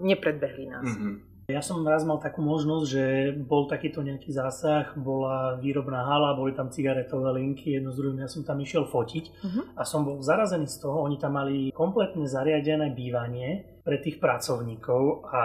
nepredbehli 0.00 0.64
nás. 0.68 0.86
Mm-hmm. 0.86 1.36
Ja 1.46 1.62
som 1.62 1.86
raz 1.86 2.02
mal 2.02 2.18
takú 2.18 2.42
možnosť, 2.42 2.86
že 2.90 3.04
bol 3.38 3.70
takýto 3.70 4.02
nejaký 4.02 4.34
zásah, 4.34 4.90
bola 4.98 5.54
výrobná 5.62 6.02
hala, 6.02 6.34
boli 6.34 6.50
tam 6.50 6.74
cigaretové 6.74 7.38
linky, 7.38 7.78
jedno 7.78 7.94
z 7.94 8.02
druhým, 8.02 8.18
ja 8.18 8.26
som 8.26 8.42
tam 8.42 8.58
išiel 8.58 8.82
fotiť 8.82 9.24
uh-huh. 9.46 9.78
a 9.78 9.86
som 9.86 10.02
bol 10.02 10.18
zarazený 10.26 10.66
z 10.66 10.82
toho, 10.82 11.06
oni 11.06 11.22
tam 11.22 11.38
mali 11.38 11.70
kompletne 11.70 12.26
zariadené 12.26 12.90
bývanie 12.90 13.62
pre 13.86 14.02
tých 14.02 14.18
pracovníkov 14.18 15.22
a 15.30 15.42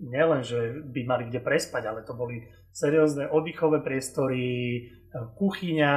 nielen, 0.00 0.42
že 0.42 0.82
by 0.84 1.00
mali 1.06 1.22
kde 1.30 1.40
prespať, 1.42 1.82
ale 1.86 2.06
to 2.06 2.16
boli 2.16 2.46
seriózne 2.74 3.30
oddychové 3.30 3.80
priestory, 3.80 4.90
kuchyňa, 5.14 5.92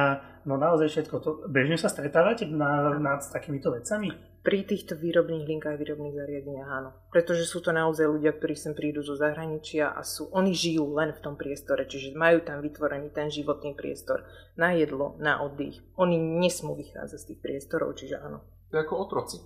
no 0.46 0.54
naozaj 0.54 0.88
všetko 0.88 1.16
to. 1.18 1.30
Bežne 1.50 1.74
sa 1.74 1.90
stretávate 1.90 2.46
na, 2.46 2.94
na, 3.02 3.18
s 3.18 3.34
takýmito 3.34 3.74
vecami? 3.74 4.14
Pri 4.46 4.62
týchto 4.64 4.94
výrobných 4.94 5.44
linkách, 5.44 5.76
výrobných 5.76 6.14
zariadeniach 6.14 6.70
áno. 6.70 6.90
Pretože 7.10 7.44
sú 7.44 7.58
to 7.58 7.74
naozaj 7.74 8.06
ľudia, 8.06 8.32
ktorí 8.32 8.54
sem 8.54 8.72
prídu 8.72 9.02
zo 9.02 9.18
zahraničia 9.18 9.90
a 9.90 10.06
sú, 10.06 10.30
oni 10.30 10.54
žijú 10.54 10.94
len 10.94 11.10
v 11.12 11.20
tom 11.20 11.34
priestore, 11.34 11.84
čiže 11.84 12.14
majú 12.14 12.46
tam 12.46 12.62
vytvorený 12.62 13.10
ten 13.10 13.28
životný 13.28 13.74
priestor 13.74 14.24
na 14.54 14.72
jedlo, 14.72 15.18
na 15.18 15.42
oddych. 15.42 15.82
Oni 15.98 16.16
nesmú 16.16 16.78
vychádzať 16.78 17.18
z 17.18 17.28
tých 17.34 17.40
priestorov, 17.42 17.98
čiže 17.98 18.22
áno. 18.22 18.46
To 18.70 18.78
je 18.78 18.84
ako 18.86 18.94
otroci. 19.02 19.36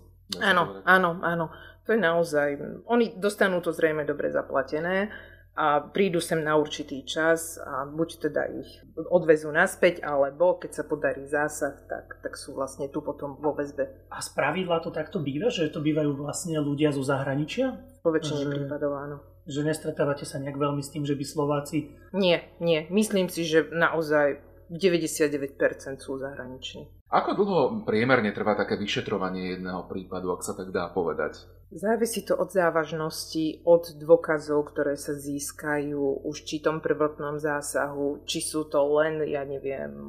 Áno, 0.41 0.81
áno, 0.87 1.21
áno. 1.21 1.47
To 1.85 1.93
je 1.93 2.01
naozaj... 2.01 2.49
Oni 2.87 3.19
dostanú 3.19 3.59
to 3.59 3.75
zrejme 3.75 4.07
dobre 4.07 4.31
zaplatené 4.31 5.11
a 5.53 5.85
prídu 5.85 6.17
sem 6.17 6.41
na 6.41 6.57
určitý 6.57 7.05
čas 7.05 7.61
a 7.61 7.85
buď 7.85 8.09
teda 8.25 8.49
ich 8.57 8.71
odvezú 9.12 9.53
naspäť, 9.53 10.01
alebo 10.01 10.57
keď 10.57 10.71
sa 10.81 10.85
podarí 10.89 11.29
zásah, 11.29 11.77
tak, 11.85 12.25
tak 12.25 12.41
sú 12.41 12.57
vlastne 12.57 12.89
tu 12.89 13.05
potom 13.05 13.37
vo 13.37 13.53
väzbe. 13.53 14.09
A 14.09 14.25
z 14.25 14.33
pravidla 14.33 14.81
to 14.81 14.89
takto 14.89 15.21
býva, 15.21 15.53
že 15.53 15.69
to 15.69 15.85
bývajú 15.85 16.17
vlastne 16.17 16.57
ľudia 16.57 16.89
zo 16.97 17.05
zahraničia? 17.05 17.77
Po 18.01 18.09
väčšine 18.09 18.49
že, 18.49 18.49
prípadov 18.49 18.97
áno. 18.97 19.17
Že 19.45 19.69
nestretávate 19.69 20.25
sa 20.25 20.41
nejak 20.41 20.57
veľmi 20.57 20.81
s 20.81 20.89
tým, 20.89 21.05
že 21.05 21.19
by 21.19 21.25
Slováci... 21.27 22.01
Nie, 22.17 22.49
nie. 22.57 22.89
Myslím 22.89 23.29
si, 23.29 23.45
že 23.45 23.69
naozaj 23.69 24.41
99% 24.73 26.01
sú 26.01 26.17
zahraniční. 26.17 26.89
Ako 27.12 27.37
dlho 27.37 27.85
priemerne 27.85 28.33
trvá 28.33 28.57
také 28.57 28.81
vyšetrovanie 28.81 29.61
jedného 29.61 29.85
prípadu, 29.85 30.33
ak 30.33 30.40
sa 30.40 30.57
tak 30.57 30.73
dá 30.73 30.88
povedať? 30.88 31.45
Závisí 31.73 32.21
to 32.21 32.37
od 32.37 32.52
závažnosti, 32.52 33.64
od 33.64 33.97
dôkazov, 33.97 34.76
ktoré 34.76 34.93
sa 35.00 35.17
získajú 35.17 36.21
už 36.21 36.45
či 36.45 36.61
tom 36.61 36.85
prvotnom 36.85 37.41
zásahu, 37.41 38.29
či 38.29 38.45
sú 38.45 38.69
to 38.69 38.76
len, 39.00 39.25
ja 39.25 39.41
neviem, 39.49 40.05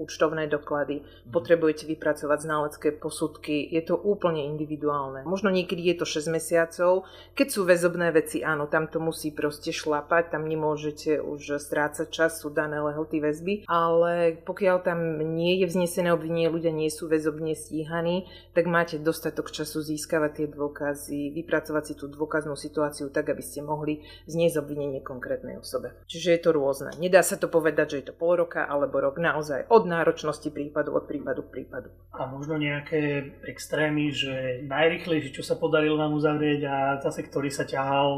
účtovné 0.00 0.48
doklady, 0.48 1.04
mhm. 1.04 1.28
potrebujete 1.28 1.84
vypracovať 1.84 2.38
znalecké 2.48 2.88
posudky, 2.96 3.60
je 3.60 3.84
to 3.84 4.00
úplne 4.00 4.40
individuálne. 4.56 5.28
Možno 5.28 5.52
niekedy 5.52 5.92
je 5.92 6.00
to 6.00 6.08
6 6.08 6.32
mesiacov, 6.32 7.04
keď 7.36 7.46
sú 7.52 7.68
väzobné 7.68 8.08
veci, 8.08 8.40
áno, 8.40 8.64
tam 8.64 8.88
to 8.88 8.96
musí 8.96 9.36
proste 9.36 9.68
šlapať, 9.68 10.32
tam 10.32 10.48
nemôžete 10.48 11.20
už 11.20 11.60
strácať 11.60 12.08
čas, 12.08 12.40
sú 12.40 12.48
dané 12.48 12.80
lehoty 12.80 13.20
väzby, 13.20 13.68
ale 13.68 14.40
pokiaľ 14.48 14.80
tam 14.80 15.20
nie 15.36 15.60
je 15.60 15.68
vznesené 15.68 16.08
obvinenie, 16.08 16.48
ľudia 16.48 16.72
nie 16.72 16.88
sú 16.88 17.04
väzobne 17.04 17.52
stíhaní, 17.52 18.32
tak 18.56 18.64
máte 18.64 18.96
dostatok 18.96 19.52
času 19.52 19.84
získavať 19.84 20.32
tie 20.40 20.48
dôkazy 20.48 21.01
dôkazy, 21.02 21.34
vypracovať 21.34 21.82
si 21.82 21.94
tú 21.98 22.06
dôkaznú 22.06 22.54
situáciu 22.54 23.10
tak, 23.10 23.34
aby 23.34 23.42
ste 23.42 23.66
mohli 23.66 24.06
zniesť 24.30 24.62
obvinenie 24.62 25.02
konkrétnej 25.02 25.58
osobe. 25.58 25.98
Čiže 26.06 26.38
je 26.38 26.40
to 26.40 26.50
rôzne. 26.54 26.90
Nedá 27.02 27.26
sa 27.26 27.34
to 27.34 27.50
povedať, 27.50 27.86
že 27.90 27.98
je 27.98 28.06
to 28.12 28.14
pol 28.14 28.38
roka 28.38 28.62
alebo 28.62 29.02
rok, 29.02 29.18
naozaj 29.18 29.66
od 29.68 29.84
náročnosti 29.90 30.46
prípadu, 30.54 30.94
od 30.94 31.10
prípadu 31.10 31.42
k 31.42 31.62
prípadu. 31.62 31.90
A 32.14 32.28
možno 32.30 32.60
nejaké 32.60 33.34
extrémy, 33.48 34.12
že 34.14 34.62
najrychlejšie, 34.68 35.34
čo 35.34 35.42
sa 35.42 35.58
podarilo 35.58 35.98
nám 35.98 36.14
uzavrieť 36.14 36.60
a 36.68 36.76
zase, 37.02 37.26
ktorý 37.26 37.50
sa 37.50 37.66
ťahal. 37.66 38.12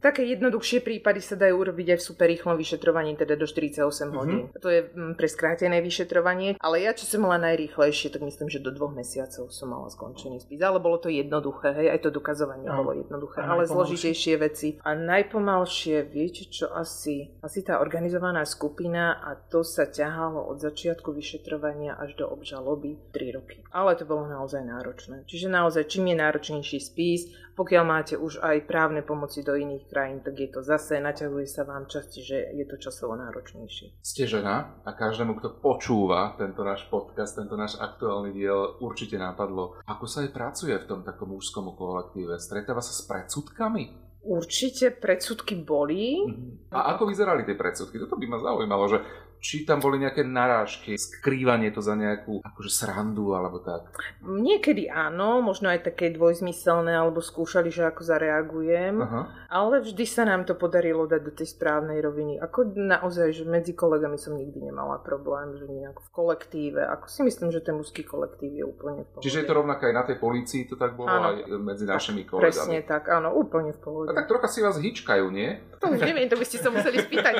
Také 0.00 0.24
jednoduchšie 0.24 0.80
prípady 0.80 1.20
sa 1.20 1.36
dajú 1.36 1.58
urobiť 1.58 1.96
aj 1.96 1.98
v 2.00 2.06
super 2.06 2.26
rýchlom 2.30 2.56
vyšetrovaní, 2.56 3.18
teda 3.18 3.34
do 3.34 3.44
48 3.44 3.82
mm-hmm. 3.82 4.10
hodín. 4.14 4.40
To 4.62 4.68
je 4.70 4.80
mm, 4.88 5.14
pre 5.18 5.28
skrátené 5.28 5.82
vyšetrovanie, 5.82 6.56
ale 6.62 6.86
ja 6.86 6.94
čo 6.94 7.04
som 7.04 7.26
mala 7.26 7.42
najrýchlejšie, 7.50 8.14
tak 8.14 8.22
myslím, 8.22 8.48
že 8.48 8.62
do 8.62 8.70
dvoch 8.70 8.94
mesiacov 8.94 9.50
som 9.50 9.68
mala 9.68 9.90
skončený 9.90 10.46
spis. 10.46 10.62
Ale 10.62 10.78
bolo 10.78 11.02
to 11.02 11.10
jednoduché, 11.10 11.74
hej, 11.74 11.88
aj 11.90 12.00
to 12.05 12.05
dokazovanie 12.10 12.68
no. 12.68 12.82
bolo 12.82 12.92
jednoduché, 12.96 13.42
ale 13.42 13.68
zložitejšie 13.68 14.34
veci. 14.38 14.68
A 14.82 14.94
najpomalšie, 14.94 16.06
viete 16.06 16.46
čo 16.48 16.70
asi? 16.72 17.34
Asi 17.42 17.60
tá 17.62 17.78
organizovaná 17.78 18.44
skupina 18.44 19.18
a 19.22 19.36
to 19.36 19.62
sa 19.62 19.86
ťahalo 19.88 20.42
od 20.50 20.58
začiatku 20.62 21.12
vyšetrovania 21.12 21.96
až 21.98 22.18
do 22.18 22.24
obžaloby 22.28 22.98
3 23.12 23.36
roky. 23.36 23.58
Ale 23.72 23.98
to 23.98 24.08
bolo 24.08 24.28
naozaj 24.28 24.62
náročné. 24.62 25.26
Čiže 25.26 25.50
naozaj, 25.50 25.88
čím 25.90 26.12
je 26.12 26.16
náročnejší 26.20 26.78
spis, 26.82 27.30
pokiaľ 27.56 27.84
máte 27.88 28.14
už 28.20 28.44
aj 28.44 28.68
právne 28.68 29.00
pomoci 29.00 29.40
do 29.40 29.56
iných 29.56 29.88
krajín, 29.88 30.20
tak 30.20 30.36
je 30.36 30.52
to 30.52 30.60
zase, 30.60 31.00
naťahuje 31.00 31.48
sa 31.48 31.64
vám 31.64 31.88
čas, 31.88 32.12
že 32.12 32.52
je 32.52 32.64
to 32.68 32.76
časovo 32.76 33.16
náročnejšie. 33.16 33.96
Ste 34.04 34.28
žena 34.28 34.76
a 34.84 34.92
každému, 34.92 35.40
kto 35.40 35.56
počúva 35.64 36.36
tento 36.36 36.60
náš 36.60 36.84
podcast, 36.92 37.32
tento 37.32 37.56
náš 37.56 37.80
aktuálny 37.80 38.36
diel, 38.36 38.76
určite 38.84 39.16
nápadlo, 39.16 39.80
ako 39.88 40.04
sa 40.04 40.28
aj 40.28 40.36
pracuje 40.36 40.76
v 40.76 40.84
tom 40.84 41.00
takom 41.00 41.32
mužskom 41.32 41.72
kolektíve. 41.96 42.36
Stretáva 42.36 42.84
sa 42.84 42.92
s 42.92 43.00
predsudkami? 43.08 44.04
Určite 44.26 44.92
predsudky 44.92 45.56
boli. 45.56 46.20
Mhm. 46.28 46.68
A 46.76 46.92
ako 46.92 47.08
vyzerali 47.08 47.48
tie 47.48 47.56
predsudky? 47.56 47.96
Toto 47.96 48.20
by 48.20 48.26
ma 48.28 48.38
zaujímalo, 48.42 48.84
že 48.92 48.98
či 49.40 49.62
tam 49.62 49.78
boli 49.78 50.02
nejaké 50.02 50.26
narážky, 50.26 50.98
skrývanie 50.98 51.70
to 51.70 51.84
za 51.84 51.94
nejakú 51.94 52.42
akože 52.42 52.70
srandu 52.72 53.36
alebo 53.36 53.62
tak? 53.62 53.92
Niekedy 54.24 54.88
áno, 54.90 55.44
možno 55.44 55.70
aj 55.70 55.86
také 55.92 56.10
dvojzmyselné, 56.10 56.92
alebo 56.96 57.22
skúšali, 57.22 57.70
že 57.70 57.86
ako 57.86 58.02
zareagujem, 58.02 58.96
Aha. 59.02 59.22
ale 59.52 59.84
vždy 59.84 60.04
sa 60.08 60.26
nám 60.26 60.48
to 60.48 60.58
podarilo 60.58 61.06
dať 61.06 61.20
do 61.22 61.32
tej 61.32 61.48
správnej 61.52 62.02
roviny. 62.02 62.40
Ako 62.42 62.74
naozaj, 62.74 63.32
že 63.36 63.44
medzi 63.46 63.72
kolegami 63.76 64.18
som 64.18 64.34
nikdy 64.34 64.72
nemala 64.72 64.98
problém, 65.00 65.54
že 65.54 65.68
nejak 65.68 66.00
v 66.00 66.08
kolektíve, 66.10 66.82
ako 66.82 67.06
si 67.06 67.20
myslím, 67.26 67.48
že 67.52 67.60
ten 67.62 67.78
mužský 67.78 68.02
kolektív 68.02 68.50
je 68.50 68.64
úplne 68.66 69.06
v 69.06 69.08
pohode. 69.14 69.24
Čiže 69.24 69.44
je 69.44 69.46
to 69.46 69.54
rovnaké 69.54 69.92
aj 69.92 69.94
na 69.94 70.04
tej 70.04 70.16
policii, 70.18 70.62
to 70.66 70.74
tak 70.74 70.98
bolo 70.98 71.12
áno. 71.12 71.26
aj 71.30 71.36
medzi 71.60 71.84
našimi 71.86 72.24
tak, 72.24 72.30
kolegami. 72.34 72.50
Presne 72.50 72.78
tak, 72.82 73.02
áno, 73.12 73.34
úplne 73.36 73.70
v 73.70 73.80
pohode. 73.80 74.08
A 74.10 74.16
tak 74.16 74.26
trocha 74.26 74.48
si 74.50 74.64
vás 74.64 74.76
hyčkajú, 74.80 75.30
nie? 75.30 75.60
To 75.78 75.92
už 75.92 76.00
neviem, 76.02 76.26
to 76.26 76.40
by 76.40 76.46
ste 76.48 76.58
sa 76.58 76.72
museli 76.72 76.98
spýtať. 76.98 77.34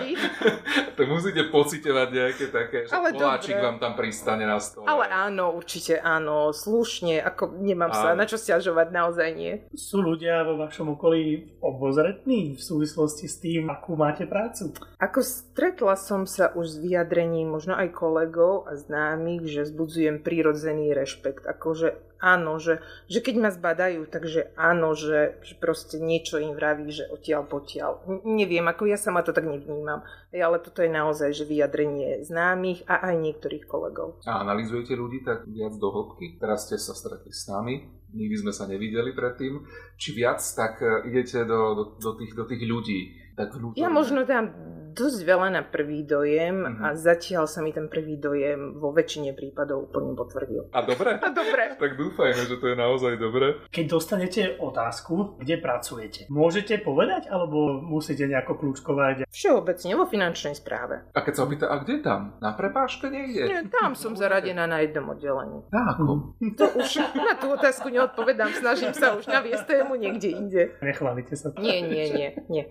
to 0.97 1.03
musíte 1.09 1.86
pocitovať 1.87 2.09
nejaké 2.11 2.47
také, 2.51 2.79
že 2.87 2.93
Ale 2.95 3.09
koláčik 3.15 3.57
vám 3.57 3.79
tam 3.79 3.95
pristane 3.95 4.45
na 4.47 4.59
stole. 4.59 4.87
Ale 4.91 5.07
áno, 5.07 5.55
určite 5.55 6.03
áno, 6.03 6.51
slušne, 6.51 7.23
ako 7.23 7.63
nemám 7.63 7.95
áno. 7.95 8.03
sa 8.03 8.09
na 8.19 8.27
čo 8.27 8.37
stiažovať, 8.37 8.91
naozaj 8.91 9.29
nie. 9.39 9.53
Sú 9.79 10.03
ľudia 10.03 10.43
vo 10.43 10.59
vašom 10.59 10.99
okolí 10.99 11.55
obozretní 11.63 12.59
v 12.59 12.63
súvislosti 12.63 13.31
s 13.31 13.39
tým, 13.39 13.71
akú 13.71 13.95
máte 13.95 14.27
prácu? 14.27 14.75
Ako 14.99 15.23
stretla 15.23 15.95
som 15.95 16.27
sa 16.27 16.51
už 16.51 16.67
s 16.67 16.77
vyjadrením 16.83 17.55
možno 17.55 17.79
aj 17.79 17.95
kolegov 17.95 18.67
a 18.67 18.75
známych, 18.75 19.47
že 19.47 19.71
zbudzujem 19.71 20.27
prírodzený 20.27 20.91
rešpekt. 20.91 21.47
Akože 21.47 22.03
áno, 22.27 22.59
že, 22.59 22.83
že 23.07 23.23
keď 23.23 23.35
ma 23.39 23.51
zbadajú, 23.55 24.11
takže 24.11 24.51
áno, 24.59 24.99
že, 24.99 25.39
že 25.47 25.55
proste 25.55 26.03
niečo 26.03 26.43
im 26.43 26.59
vraví, 26.59 26.91
že 26.91 27.07
odtiaľ 27.07 27.47
potiaľ. 27.47 28.03
Neviem, 28.27 28.67
ako 28.67 28.91
ja 28.91 28.99
sama 28.99 29.23
to 29.23 29.31
tak 29.31 29.47
nevnímam, 29.47 30.03
ale 30.35 30.59
toto 30.59 30.83
je 30.83 30.91
naozaj 30.91 31.31
že 31.31 31.47
vyjadrenie 31.47 32.27
známych 32.27 32.83
a 32.91 33.15
aj 33.15 33.15
niektorých 33.23 33.71
kolegov. 33.71 34.19
A 34.27 34.43
analizujete 34.43 34.99
ľudí 34.99 35.23
tak 35.23 35.47
viac 35.47 35.79
do 35.79 35.89
hĺbky? 35.95 36.43
Teraz 36.43 36.67
ste 36.67 36.83
sa 36.83 36.99
stretli 36.99 37.31
s 37.31 37.47
nami, 37.47 37.87
nikdy 38.17 38.35
sme 38.43 38.53
sa 38.53 38.67
nevideli 38.67 39.15
predtým. 39.15 39.63
Či 39.95 40.09
viac 40.17 40.43
tak 40.43 40.83
e, 40.83 41.07
idete 41.07 41.45
do, 41.45 41.61
do, 41.77 41.85
do, 42.01 42.11
tých, 42.19 42.33
do 42.35 42.45
tých 42.49 42.63
ľudí? 42.65 43.26
Tak 43.37 43.53
vnútorne? 43.53 43.79
Ja 43.79 43.93
možno 43.93 44.25
dám 44.25 44.57
dosť 44.97 45.21
veľa 45.29 45.49
na 45.53 45.63
prvý 45.63 46.09
dojem 46.09 46.65
uh-huh. 46.65 46.85
a 46.89 46.97
zatiaľ 46.97 47.45
sa 47.45 47.61
mi 47.61 47.77
ten 47.77 47.93
prvý 47.93 48.17
dojem 48.17 48.81
vo 48.81 48.97
väčšine 48.97 49.37
prípadov 49.37 49.93
úplne 49.93 50.17
potvrdil. 50.17 50.73
A 50.73 50.81
dobre? 50.89 51.21
A 51.21 51.29
dobre. 51.29 51.77
tak 51.77 52.01
dúfajme, 52.01 52.43
že 52.49 52.57
to 52.57 52.67
je 52.73 52.77
naozaj 52.81 53.21
dobre. 53.21 53.61
Keď 53.69 53.85
dostanete 53.93 54.43
otázku, 54.57 55.37
kde 55.37 55.61
pracujete, 55.61 56.33
môžete 56.33 56.81
povedať 56.81 57.29
alebo 57.29 57.77
musíte 57.77 58.25
nejako 58.25 58.57
kľúčkovať? 58.57 59.29
Všeobecne 59.29 59.93
vo 60.01 60.09
finančnej 60.09 60.57
správe. 60.57 61.05
A 61.13 61.21
keď 61.21 61.33
sa 61.37 61.43
opýta, 61.45 61.69
a 61.69 61.77
kde 61.85 62.01
tam? 62.01 62.41
Na 62.41 62.57
prepážke 62.57 63.13
niekde? 63.13 63.45
Nie, 63.45 63.61
tam 63.69 63.93
som 63.93 64.17
zaradená 64.17 64.65
na 64.65 64.81
jednom 64.81 65.13
oddelení. 65.13 65.61
Ako? 65.69 66.33
To 66.57 66.65
už 66.81 67.05
na 67.13 67.37
tú 67.37 67.53
otázku 67.53 67.93
neodpovedám, 67.93 68.49
snažím 68.57 68.97
sa 68.97 69.13
už 69.13 69.29
naviesť 69.29 69.69
tému 69.69 69.93
niekde 70.01 70.33
inde. 70.33 70.63
Nechválite 70.81 71.37
sa. 71.37 71.53
Nie, 71.61 71.85
nie, 71.85 72.09
nie, 72.17 72.29
nie. 72.49 72.65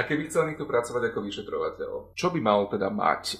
A 0.00 0.08
keby 0.08 0.32
chcel 0.32 0.48
niekto 0.48 0.64
pracovať 0.64 1.12
ako 1.12 1.20
vyšetrovateľ. 1.20 2.16
Čo 2.16 2.32
by 2.32 2.40
mal 2.40 2.64
teda 2.72 2.88
mať? 2.88 3.36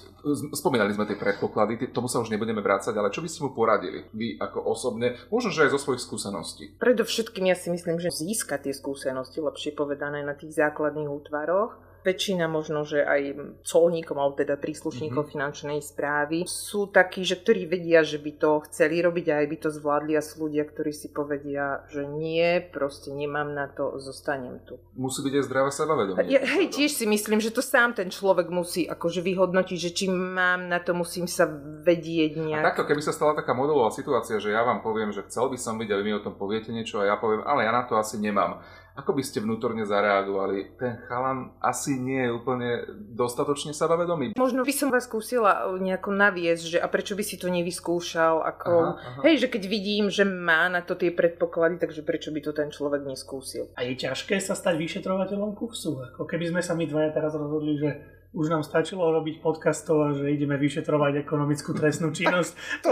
Spomínali 0.53 0.93
sme 0.93 1.09
tie 1.09 1.17
predpoklady, 1.17 1.89
tomu 1.89 2.05
sa 2.05 2.21
už 2.21 2.29
nebudeme 2.29 2.61
vrácať, 2.61 2.93
ale 2.93 3.09
čo 3.09 3.25
by 3.25 3.29
ste 3.33 3.41
mu 3.41 3.49
poradili? 3.49 4.05
Vy 4.13 4.37
ako 4.37 4.69
osobne, 4.69 5.17
možno, 5.33 5.49
že 5.49 5.65
aj 5.65 5.73
zo 5.73 5.81
svojich 5.81 6.05
skúseností. 6.05 6.77
Predovšetkým 6.77 7.49
ja 7.49 7.57
si 7.57 7.73
myslím, 7.73 7.97
že 7.97 8.13
získať 8.13 8.69
tie 8.69 8.73
skúsenosti, 8.77 9.41
lepšie 9.41 9.73
povedané, 9.73 10.21
na 10.21 10.37
tých 10.37 10.53
základných 10.53 11.09
útvaroch 11.09 11.90
väčšina 12.01 12.49
možno, 12.49 12.81
že 12.83 13.05
aj 13.05 13.21
colníkov 13.61 14.17
alebo 14.17 14.35
teda 14.37 14.57
príslušníkov 14.57 15.25
mm-hmm. 15.25 15.33
finančnej 15.37 15.79
správy 15.79 16.43
sú 16.49 16.89
takí, 16.89 17.21
že 17.21 17.37
ktorí 17.37 17.69
vedia, 17.69 18.01
že 18.01 18.17
by 18.17 18.31
to 18.41 18.65
chceli 18.69 19.01
robiť 19.01 19.25
a 19.29 19.39
aj 19.41 19.47
by 19.47 19.57
to 19.61 19.69
zvládli 19.69 20.13
a 20.17 20.25
sú 20.25 20.49
ľudia, 20.49 20.65
ktorí 20.65 20.91
si 20.91 21.13
povedia, 21.13 21.85
že 21.93 22.05
nie, 22.05 22.61
proste 22.73 23.13
nemám 23.13 23.53
na 23.53 23.69
to, 23.69 24.01
zostanem 24.01 24.61
tu. 24.65 24.81
Musí 24.97 25.21
byť 25.21 25.33
aj 25.37 25.43
zdravé 25.45 25.69
sebavedomie. 25.69 26.25
Ja, 26.27 26.41
hej, 26.41 26.73
tiež 26.73 26.91
si 26.97 27.05
myslím, 27.05 27.39
že 27.39 27.53
to 27.53 27.61
sám 27.61 27.93
ten 27.93 28.09
človek 28.09 28.49
musí 28.49 28.89
akože 28.89 29.21
vyhodnotiť, 29.21 29.77
že 29.77 29.91
či 29.93 30.05
mám 30.09 30.67
na 30.67 30.81
to, 30.81 30.97
musím 30.97 31.29
sa 31.29 31.45
vedieť 31.85 32.37
nejak. 32.37 32.65
A 32.65 32.69
takto, 32.73 32.89
keby 32.89 33.01
sa 33.05 33.13
stala 33.13 33.37
taká 33.37 33.53
modelová 33.53 33.93
situácia, 33.93 34.41
že 34.41 34.49
ja 34.49 34.65
vám 34.65 34.81
poviem, 34.81 35.13
že 35.13 35.25
chcel 35.29 35.47
by 35.47 35.57
som 35.57 35.77
byť 35.77 35.89
a 35.93 35.97
vy 36.01 36.03
mi 36.03 36.13
o 36.17 36.23
tom 36.23 36.33
poviete 36.33 36.73
niečo 36.73 36.99
a 37.01 37.07
ja 37.07 37.15
poviem, 37.21 37.45
ale 37.45 37.65
ja 37.65 37.71
na 37.71 37.85
to 37.85 37.95
asi 37.95 38.17
nemám 38.17 38.63
ako 38.91 39.15
by 39.15 39.23
ste 39.23 39.39
vnútorne 39.39 39.87
zareagovali? 39.87 40.75
Ten 40.75 40.99
chalan 41.07 41.55
asi 41.63 41.95
nie 41.95 42.27
je 42.27 42.35
úplne 42.35 42.69
dostatočne 43.15 43.71
sebavedomý. 43.71 44.35
Možno 44.35 44.67
by 44.67 44.73
som 44.75 44.91
vás 44.91 45.07
skúsila 45.07 45.63
nejako 45.79 46.11
naviesť, 46.11 46.63
že 46.75 46.77
a 46.77 46.87
prečo 46.91 47.15
by 47.15 47.23
si 47.23 47.39
to 47.39 47.47
nevyskúšal, 47.47 48.43
ako, 48.43 48.73
aha, 48.95 48.99
aha. 48.99 49.21
hej, 49.31 49.43
že 49.43 49.47
keď 49.47 49.63
vidím, 49.71 50.05
že 50.11 50.27
má 50.27 50.67
na 50.67 50.83
to 50.83 50.99
tie 50.99 51.09
predpoklady, 51.09 51.79
takže 51.79 52.03
prečo 52.03 52.35
by 52.35 52.39
to 52.43 52.51
ten 52.51 52.67
človek 52.67 53.07
neskúsil. 53.07 53.71
A 53.79 53.87
je 53.87 53.95
ťažké 53.95 54.37
sa 54.43 54.53
stať 54.53 54.75
vyšetrovateľom 54.75 55.55
kursu? 55.55 56.03
Ako 56.15 56.27
keby 56.27 56.51
sme 56.51 56.61
sa 56.61 56.75
my 56.75 56.83
dvaja 56.83 57.15
teraz 57.15 57.31
rozhodli, 57.31 57.79
že 57.79 57.89
už 58.31 58.47
nám 58.47 58.63
stačilo 58.63 59.11
robiť 59.11 59.43
podcastov 59.43 60.15
že 60.15 60.31
ideme 60.31 60.55
vyšetrovať 60.55 61.27
ekonomickú 61.27 61.75
trestnú 61.75 62.15
činnosť. 62.15 62.51
to, 62.85 62.91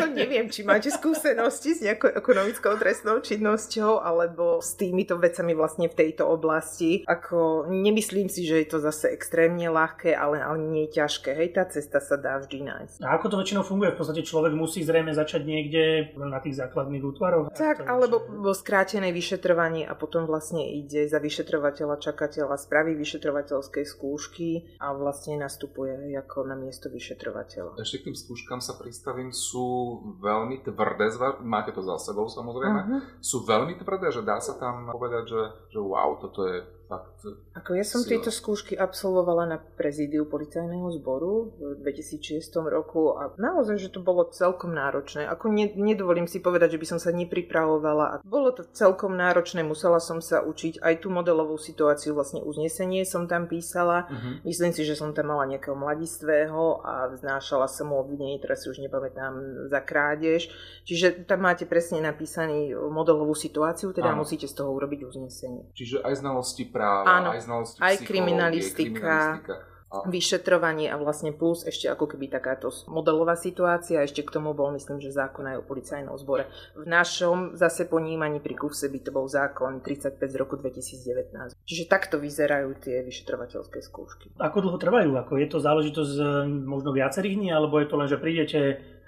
to 0.00 0.06
neviem, 0.16 0.48
či 0.48 0.64
máte 0.64 0.88
skúsenosti 0.88 1.76
s 1.76 1.84
nejakou 1.84 2.08
ekonomickou 2.16 2.72
trestnou 2.80 3.20
činnosťou 3.20 4.00
alebo 4.00 4.64
s 4.64 4.72
týmito 4.80 5.20
vecami 5.20 5.52
vlastne 5.52 5.92
v 5.92 5.96
tejto 5.96 6.24
oblasti. 6.24 7.04
Ako 7.04 7.68
nemyslím 7.68 8.32
si, 8.32 8.48
že 8.48 8.64
je 8.64 8.68
to 8.72 8.78
zase 8.80 9.12
extrémne 9.12 9.68
ľahké, 9.68 10.16
ale, 10.16 10.40
ale 10.40 10.56
nie 10.64 10.88
je 10.88 11.04
ťažké. 11.04 11.36
Hej, 11.36 11.48
tá 11.52 11.68
cesta 11.68 12.00
sa 12.00 12.16
dá 12.16 12.40
vždy 12.40 12.64
nájsť. 12.64 12.96
A 13.04 13.12
ako 13.20 13.36
to 13.36 13.40
väčšinou 13.44 13.60
funguje? 13.60 13.92
V 13.92 14.00
podstate 14.00 14.24
človek 14.24 14.56
musí 14.56 14.80
zrejme 14.80 15.12
začať 15.12 15.44
niekde 15.44 16.16
na 16.16 16.40
tých 16.40 16.56
základných 16.56 17.04
útvaroch? 17.04 17.52
Tak, 17.52 17.84
alebo 17.84 18.24
vo 18.24 18.56
skrátenej 18.56 19.12
vyšetrovaní 19.12 19.84
a 19.84 19.92
potom 19.92 20.24
vlastne 20.24 20.64
ide 20.64 21.04
za 21.04 21.20
vyšetrovateľa, 21.20 22.00
čakateľa, 22.00 22.56
spraví 22.56 22.96
vyšetrovateľskej 22.96 23.84
skúšky 23.84 24.45
skúšky 24.46 24.78
a 24.78 24.92
vlastne 24.94 25.34
nastupuje 25.40 26.14
ako 26.16 26.46
na 26.46 26.56
miesto 26.56 26.86
vyšetrovateľa. 26.88 27.80
Ešte 27.80 27.98
k 28.02 28.04
tým 28.10 28.16
skúškam 28.16 28.60
sa 28.62 28.78
pristavím, 28.78 29.34
sú 29.34 30.00
veľmi 30.22 30.62
tvrdé, 30.62 31.10
máte 31.42 31.74
to 31.74 31.82
za 31.82 31.98
sebou 31.98 32.30
samozrejme, 32.30 32.80
uh-huh. 32.80 33.00
sú 33.18 33.42
veľmi 33.44 33.74
tvrdé, 33.80 34.12
že 34.12 34.22
dá 34.22 34.38
sa 34.38 34.56
tam 34.56 34.90
povedať, 34.92 35.24
že, 35.26 35.42
že 35.74 35.80
wow, 35.80 36.18
toto 36.20 36.46
je 36.46 36.62
fakt 36.86 37.26
Ako 37.58 37.74
ja 37.74 37.82
som 37.82 38.02
sila. 38.02 38.16
tieto 38.16 38.30
skúšky 38.30 38.78
absolvovala 38.78 39.44
na 39.46 39.58
prezídiu 39.58 40.26
policajného 40.26 40.86
zboru 40.98 41.52
v 41.58 41.82
2006 41.82 42.42
roku 42.66 43.18
a 43.18 43.34
naozaj, 43.34 43.76
že 43.82 43.88
to 43.90 44.00
bolo 44.00 44.30
celkom 44.30 44.72
náročné. 44.72 45.26
Ako 45.26 45.50
ne, 45.50 45.70
nedovolím 45.74 46.30
si 46.30 46.38
povedať, 46.38 46.78
že 46.78 46.80
by 46.82 46.86
som 46.86 46.98
sa 47.02 47.10
nepripravovala. 47.10 48.22
Bolo 48.22 48.54
to 48.54 48.62
celkom 48.70 49.18
náročné, 49.18 49.66
musela 49.66 49.98
som 49.98 50.22
sa 50.22 50.46
učiť 50.46 50.78
aj 50.80 51.02
tú 51.02 51.10
modelovú 51.10 51.58
situáciu, 51.58 52.14
vlastne 52.14 52.40
uznesenie 52.46 53.02
som 53.02 53.26
tam 53.26 53.50
písala. 53.50 54.06
Uh-huh. 54.06 54.42
Myslím 54.46 54.70
si, 54.70 54.86
že 54.86 54.94
som 54.94 55.10
tam 55.10 55.34
mala 55.34 55.50
nejakého 55.50 55.74
mladistvého 55.74 56.86
a 56.86 57.10
vznášala 57.10 57.66
som 57.66 57.90
mu 57.90 57.98
obvinenie, 57.98 58.38
teraz 58.38 58.62
si 58.62 58.70
už 58.70 58.78
nepamätám, 58.78 59.66
za 59.66 59.80
krádež. 59.82 60.48
Čiže 60.86 61.26
tam 61.26 61.42
máte 61.42 61.66
presne 61.66 61.98
napísaný 61.98 62.70
modelovú 62.74 63.34
situáciu, 63.34 63.90
teda 63.90 64.14
Áno. 64.14 64.22
musíte 64.22 64.46
z 64.46 64.54
toho 64.54 64.70
urobiť 64.70 65.08
uznesenie. 65.08 65.66
Čiže 65.74 66.06
aj 66.06 66.22
znalosti 66.22 66.75
práva, 66.76 67.08
Áno, 67.08 67.30
aj 67.32 67.40
znalosti 67.40 67.78
aj 67.80 67.94
kriminalistika, 68.04 69.00
kriminalistika 69.00 69.56
a... 69.86 70.02
vyšetrovanie 70.10 70.90
a 70.90 70.98
vlastne 70.98 71.30
plus 71.30 71.62
ešte 71.62 71.86
ako 71.86 72.10
keby 72.10 72.26
takáto 72.28 72.68
modelová 72.90 73.38
situácia. 73.38 74.02
Ešte 74.02 74.26
k 74.26 74.34
tomu 74.34 74.52
bol, 74.52 74.74
myslím, 74.74 74.98
že 74.98 75.14
zákon 75.14 75.46
aj 75.46 75.62
o 75.62 75.64
policajnom 75.64 76.18
zbore. 76.18 76.50
V 76.74 76.84
našom 76.84 77.54
zase 77.54 77.86
ponímaní 77.86 78.42
pri 78.42 78.58
kufse 78.58 78.90
by 78.90 78.98
to 79.00 79.10
bol 79.14 79.30
zákon 79.30 79.80
35 79.80 80.18
z 80.18 80.36
roku 80.36 80.58
2019. 80.58 81.54
Čiže 81.54 81.84
takto 81.86 82.18
vyzerajú 82.18 82.76
tie 82.82 83.06
vyšetrovateľské 83.06 83.78
skúšky. 83.80 84.34
Ako 84.42 84.58
dlho 84.66 84.78
trvajú? 84.78 85.14
Ako 85.22 85.38
je 85.38 85.46
to 85.48 85.58
záležitosť 85.62 86.10
z 86.10 86.20
možno 86.66 86.90
viacerých 86.90 87.34
dní, 87.38 87.48
alebo 87.54 87.78
je 87.78 87.88
to 87.88 87.96
len, 87.96 88.08
že 88.10 88.18
prídete 88.18 88.60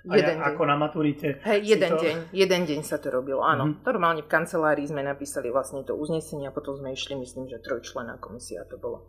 Jeden 0.07 0.38
deň. 0.38 0.47
ako 0.55 0.62
na 0.69 0.76
maturite. 0.78 1.43
Hej, 1.43 1.75
jeden 1.75 1.93
to... 1.97 2.02
deň, 2.05 2.17
jeden 2.31 2.62
deň 2.69 2.81
sa 2.87 3.02
to 3.02 3.11
robilo, 3.11 3.43
áno. 3.43 3.75
Mm-hmm. 3.75 3.87
Normálne 3.88 4.23
v 4.23 4.31
kancelárii 4.31 4.87
sme 4.87 5.02
napísali 5.02 5.50
vlastne 5.50 5.83
to 5.83 5.99
uznesenie 5.99 6.47
a 6.47 6.55
potom 6.55 6.78
sme 6.78 6.95
išli, 6.95 7.19
myslím, 7.19 7.50
že 7.50 7.59
trojčlená 7.59 8.23
komisia 8.23 8.62
to 8.71 8.78
bolo. 8.78 9.02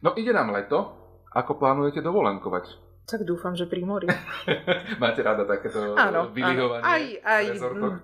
No 0.00 0.16
ide 0.16 0.32
nám 0.32 0.52
leto. 0.52 0.96
Ako 1.30 1.62
plánujete 1.62 2.02
dovolenkovať? 2.02 2.89
Tak 3.10 3.26
dúfam, 3.26 3.58
že 3.58 3.66
pri 3.66 3.82
mori. 3.82 4.06
Máte 5.02 5.26
rada 5.26 5.42
takéto 5.42 5.98
áno, 5.98 6.30
vylihovanie 6.30 6.86
áno. 6.86 6.94
Aj, 6.94 7.02
aj 7.26 7.44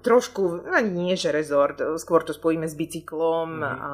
trošku, 0.02 0.66
ani 0.66 0.90
nie 0.90 1.14
že 1.14 1.30
rezort, 1.30 1.78
skôr 2.02 2.26
to 2.26 2.34
spojíme 2.34 2.66
s 2.66 2.75
bicyklom 2.75 3.62
mm-hmm. 3.62 3.86
a 3.86 3.92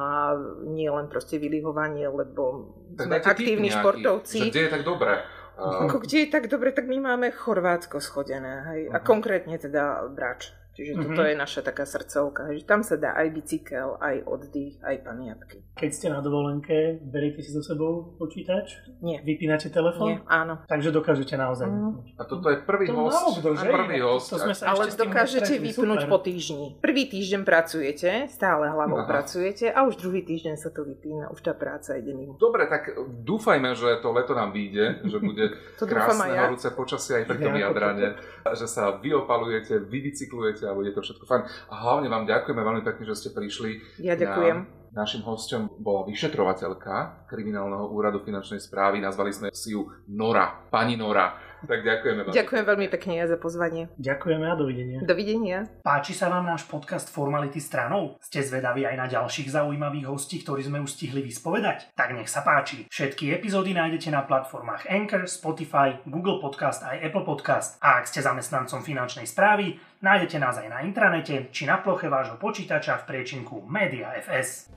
nie 0.73 0.89
len 0.89 1.05
proste 1.05 1.37
vylihovanie, 1.37 2.09
lebo 2.09 2.73
tak 2.97 3.05
sme 3.05 3.17
aktívni 3.21 3.69
nejaký, 3.69 3.77
športovci. 3.77 4.39
Že 4.41 4.49
kde 4.49 4.63
je 4.65 4.71
tak 4.73 4.83
dobré? 4.83 5.13
Ako 5.53 6.01
kde 6.01 6.17
je 6.25 6.29
tak 6.33 6.49
dobre, 6.49 6.73
tak 6.73 6.89
my 6.89 6.97
máme 6.97 7.29
Chorvátsko 7.29 8.01
schodené. 8.01 8.65
Hej? 8.73 8.81
Uh-huh. 8.89 8.95
A 8.95 8.97
mhm. 8.97 9.05
konkrétne 9.05 9.55
teda 9.61 10.09
Brač. 10.09 10.49
Čiže 10.73 10.97
mm-hmm. 10.97 11.05
toto 11.13 11.21
je 11.21 11.35
naša 11.37 11.61
taká 11.61 11.85
srdcovka, 11.85 12.49
že 12.57 12.65
tam 12.65 12.81
sa 12.81 12.97
dá 12.97 13.13
aj 13.13 13.29
bicykel, 13.29 13.93
aj 14.01 14.25
oddych, 14.25 14.81
aj 14.81 15.05
pamiatky. 15.05 15.61
Keď 15.77 15.89
ste 15.93 16.07
na 16.09 16.17
dovolenke, 16.17 16.97
beriete 16.97 17.45
si 17.45 17.53
so 17.53 17.61
sebou 17.61 18.17
počítač? 18.17 18.81
Nie. 19.05 19.21
Vypínate 19.21 19.69
telefón? 19.69 20.17
Nie, 20.17 20.17
áno. 20.25 20.65
Takže 20.65 20.89
dokážete 20.89 21.37
naozaj. 21.37 21.69
Mm. 21.69 22.17
A 22.17 22.25
toto 22.25 22.49
je 22.49 22.57
prvý 22.65 22.89
to 22.89 22.97
host. 22.97 23.13
Málo, 23.13 23.53
že? 23.53 23.69
Prvý 23.69 23.97
host. 24.01 24.27
To 24.33 24.37
sme 24.41 24.53
sa 24.57 24.73
Ale 24.73 24.89
dokážete 24.89 25.61
vypnúť 25.61 26.09
super. 26.09 26.11
po 26.11 26.17
týždni. 26.25 26.67
Prvý 26.81 27.05
týždeň 27.05 27.41
pracujete, 27.45 28.09
stále 28.33 28.73
hlavou 28.73 29.05
Aha. 29.05 29.09
pracujete 29.09 29.69
a 29.69 29.85
už 29.85 30.01
druhý 30.01 30.25
týždeň 30.25 30.57
sa 30.57 30.73
to 30.73 30.81
vypína. 30.81 31.29
Už 31.29 31.45
tá 31.45 31.53
práca 31.53 31.93
ide 32.01 32.17
mimo. 32.17 32.33
Dobre, 32.41 32.65
tak 32.65 32.97
dúfajme, 33.21 33.77
že 33.77 34.01
to 34.01 34.09
leto 34.09 34.33
nám 34.33 34.49
vyjde, 34.49 35.05
že 35.05 35.17
bude 35.21 35.53
krásne 35.77 36.33
ja. 36.33 36.49
horúce 36.49 36.73
počasie 36.73 37.21
aj 37.21 37.25
pri 37.29 37.37
tom 37.45 37.53
jadrane, 37.53 38.17
že 38.57 38.65
sa 38.65 38.97
vyopalujete, 38.97 39.85
vybicyklujete 39.85 40.62
a 40.67 40.75
bude 40.75 40.91
to 40.95 41.03
všetko 41.03 41.25
fajn. 41.25 41.41
A 41.69 41.73
hlavne 41.83 42.07
vám 42.07 42.27
ďakujeme 42.27 42.61
veľmi 42.61 42.83
pekne, 42.83 43.03
že 43.07 43.15
ste 43.19 43.29
prišli. 43.35 44.01
Ja 44.01 44.15
ďakujem. 44.15 44.57
Na, 44.93 45.03
našim 45.03 45.25
hostom 45.25 45.69
bola 45.81 46.05
vyšetrovateľka 46.05 47.25
kriminálneho 47.27 47.89
úradu 47.89 48.21
finančnej 48.21 48.61
správy. 48.61 49.01
Nazvali 49.01 49.31
sme 49.33 49.47
si 49.51 49.73
ju 49.73 49.89
Nora. 50.09 50.69
Pani 50.69 50.93
Nora. 50.95 51.52
Tak 51.63 51.79
ďakujeme 51.79 52.27
veľmi. 52.27 52.35
Ďakujem 52.35 52.63
veľmi 52.67 52.87
pekne 52.91 53.13
ja 53.23 53.25
za 53.25 53.37
pozvanie. 53.39 53.87
Ďakujeme 53.95 54.45
a 54.51 54.55
dovidenia. 54.59 54.99
Dovidenia. 54.99 55.57
Páči 55.79 56.11
sa 56.11 56.27
vám 56.27 56.43
náš 56.43 56.67
podcast 56.67 57.07
Formality 57.07 57.63
stranou? 57.63 58.19
Ste 58.19 58.43
zvedaví 58.43 58.83
aj 58.83 58.95
na 58.99 59.07
ďalších 59.07 59.47
zaujímavých 59.47 60.11
hostí, 60.11 60.43
ktorí 60.43 60.67
sme 60.67 60.83
už 60.83 60.91
stihli 60.91 61.23
vyspovedať? 61.23 61.95
Tak 61.95 62.11
nech 62.11 62.27
sa 62.27 62.43
páči. 62.43 62.91
Všetky 62.91 63.31
epizódy 63.31 63.71
nájdete 63.71 64.11
na 64.11 64.27
platformách 64.27 64.91
Anchor, 64.91 65.23
Spotify, 65.23 66.03
Google 66.03 66.43
Podcast 66.43 66.83
aj 66.83 66.99
Apple 66.99 67.23
Podcast. 67.23 67.79
A 67.79 68.03
ak 68.03 68.11
ste 68.11 68.19
zamestnancom 68.19 68.83
finančnej 68.83 69.23
správy, 69.23 69.79
nájdete 70.03 70.37
nás 70.43 70.59
aj 70.59 70.67
na 70.67 70.79
intranete 70.83 71.47
či 71.55 71.63
na 71.63 71.79
ploche 71.79 72.11
vášho 72.11 72.35
počítača 72.35 72.99
v 73.01 73.07
priečinku 73.07 73.63
Media 73.63 74.11
FS. 74.19 74.67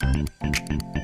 thank 0.00 0.94
you 0.94 0.99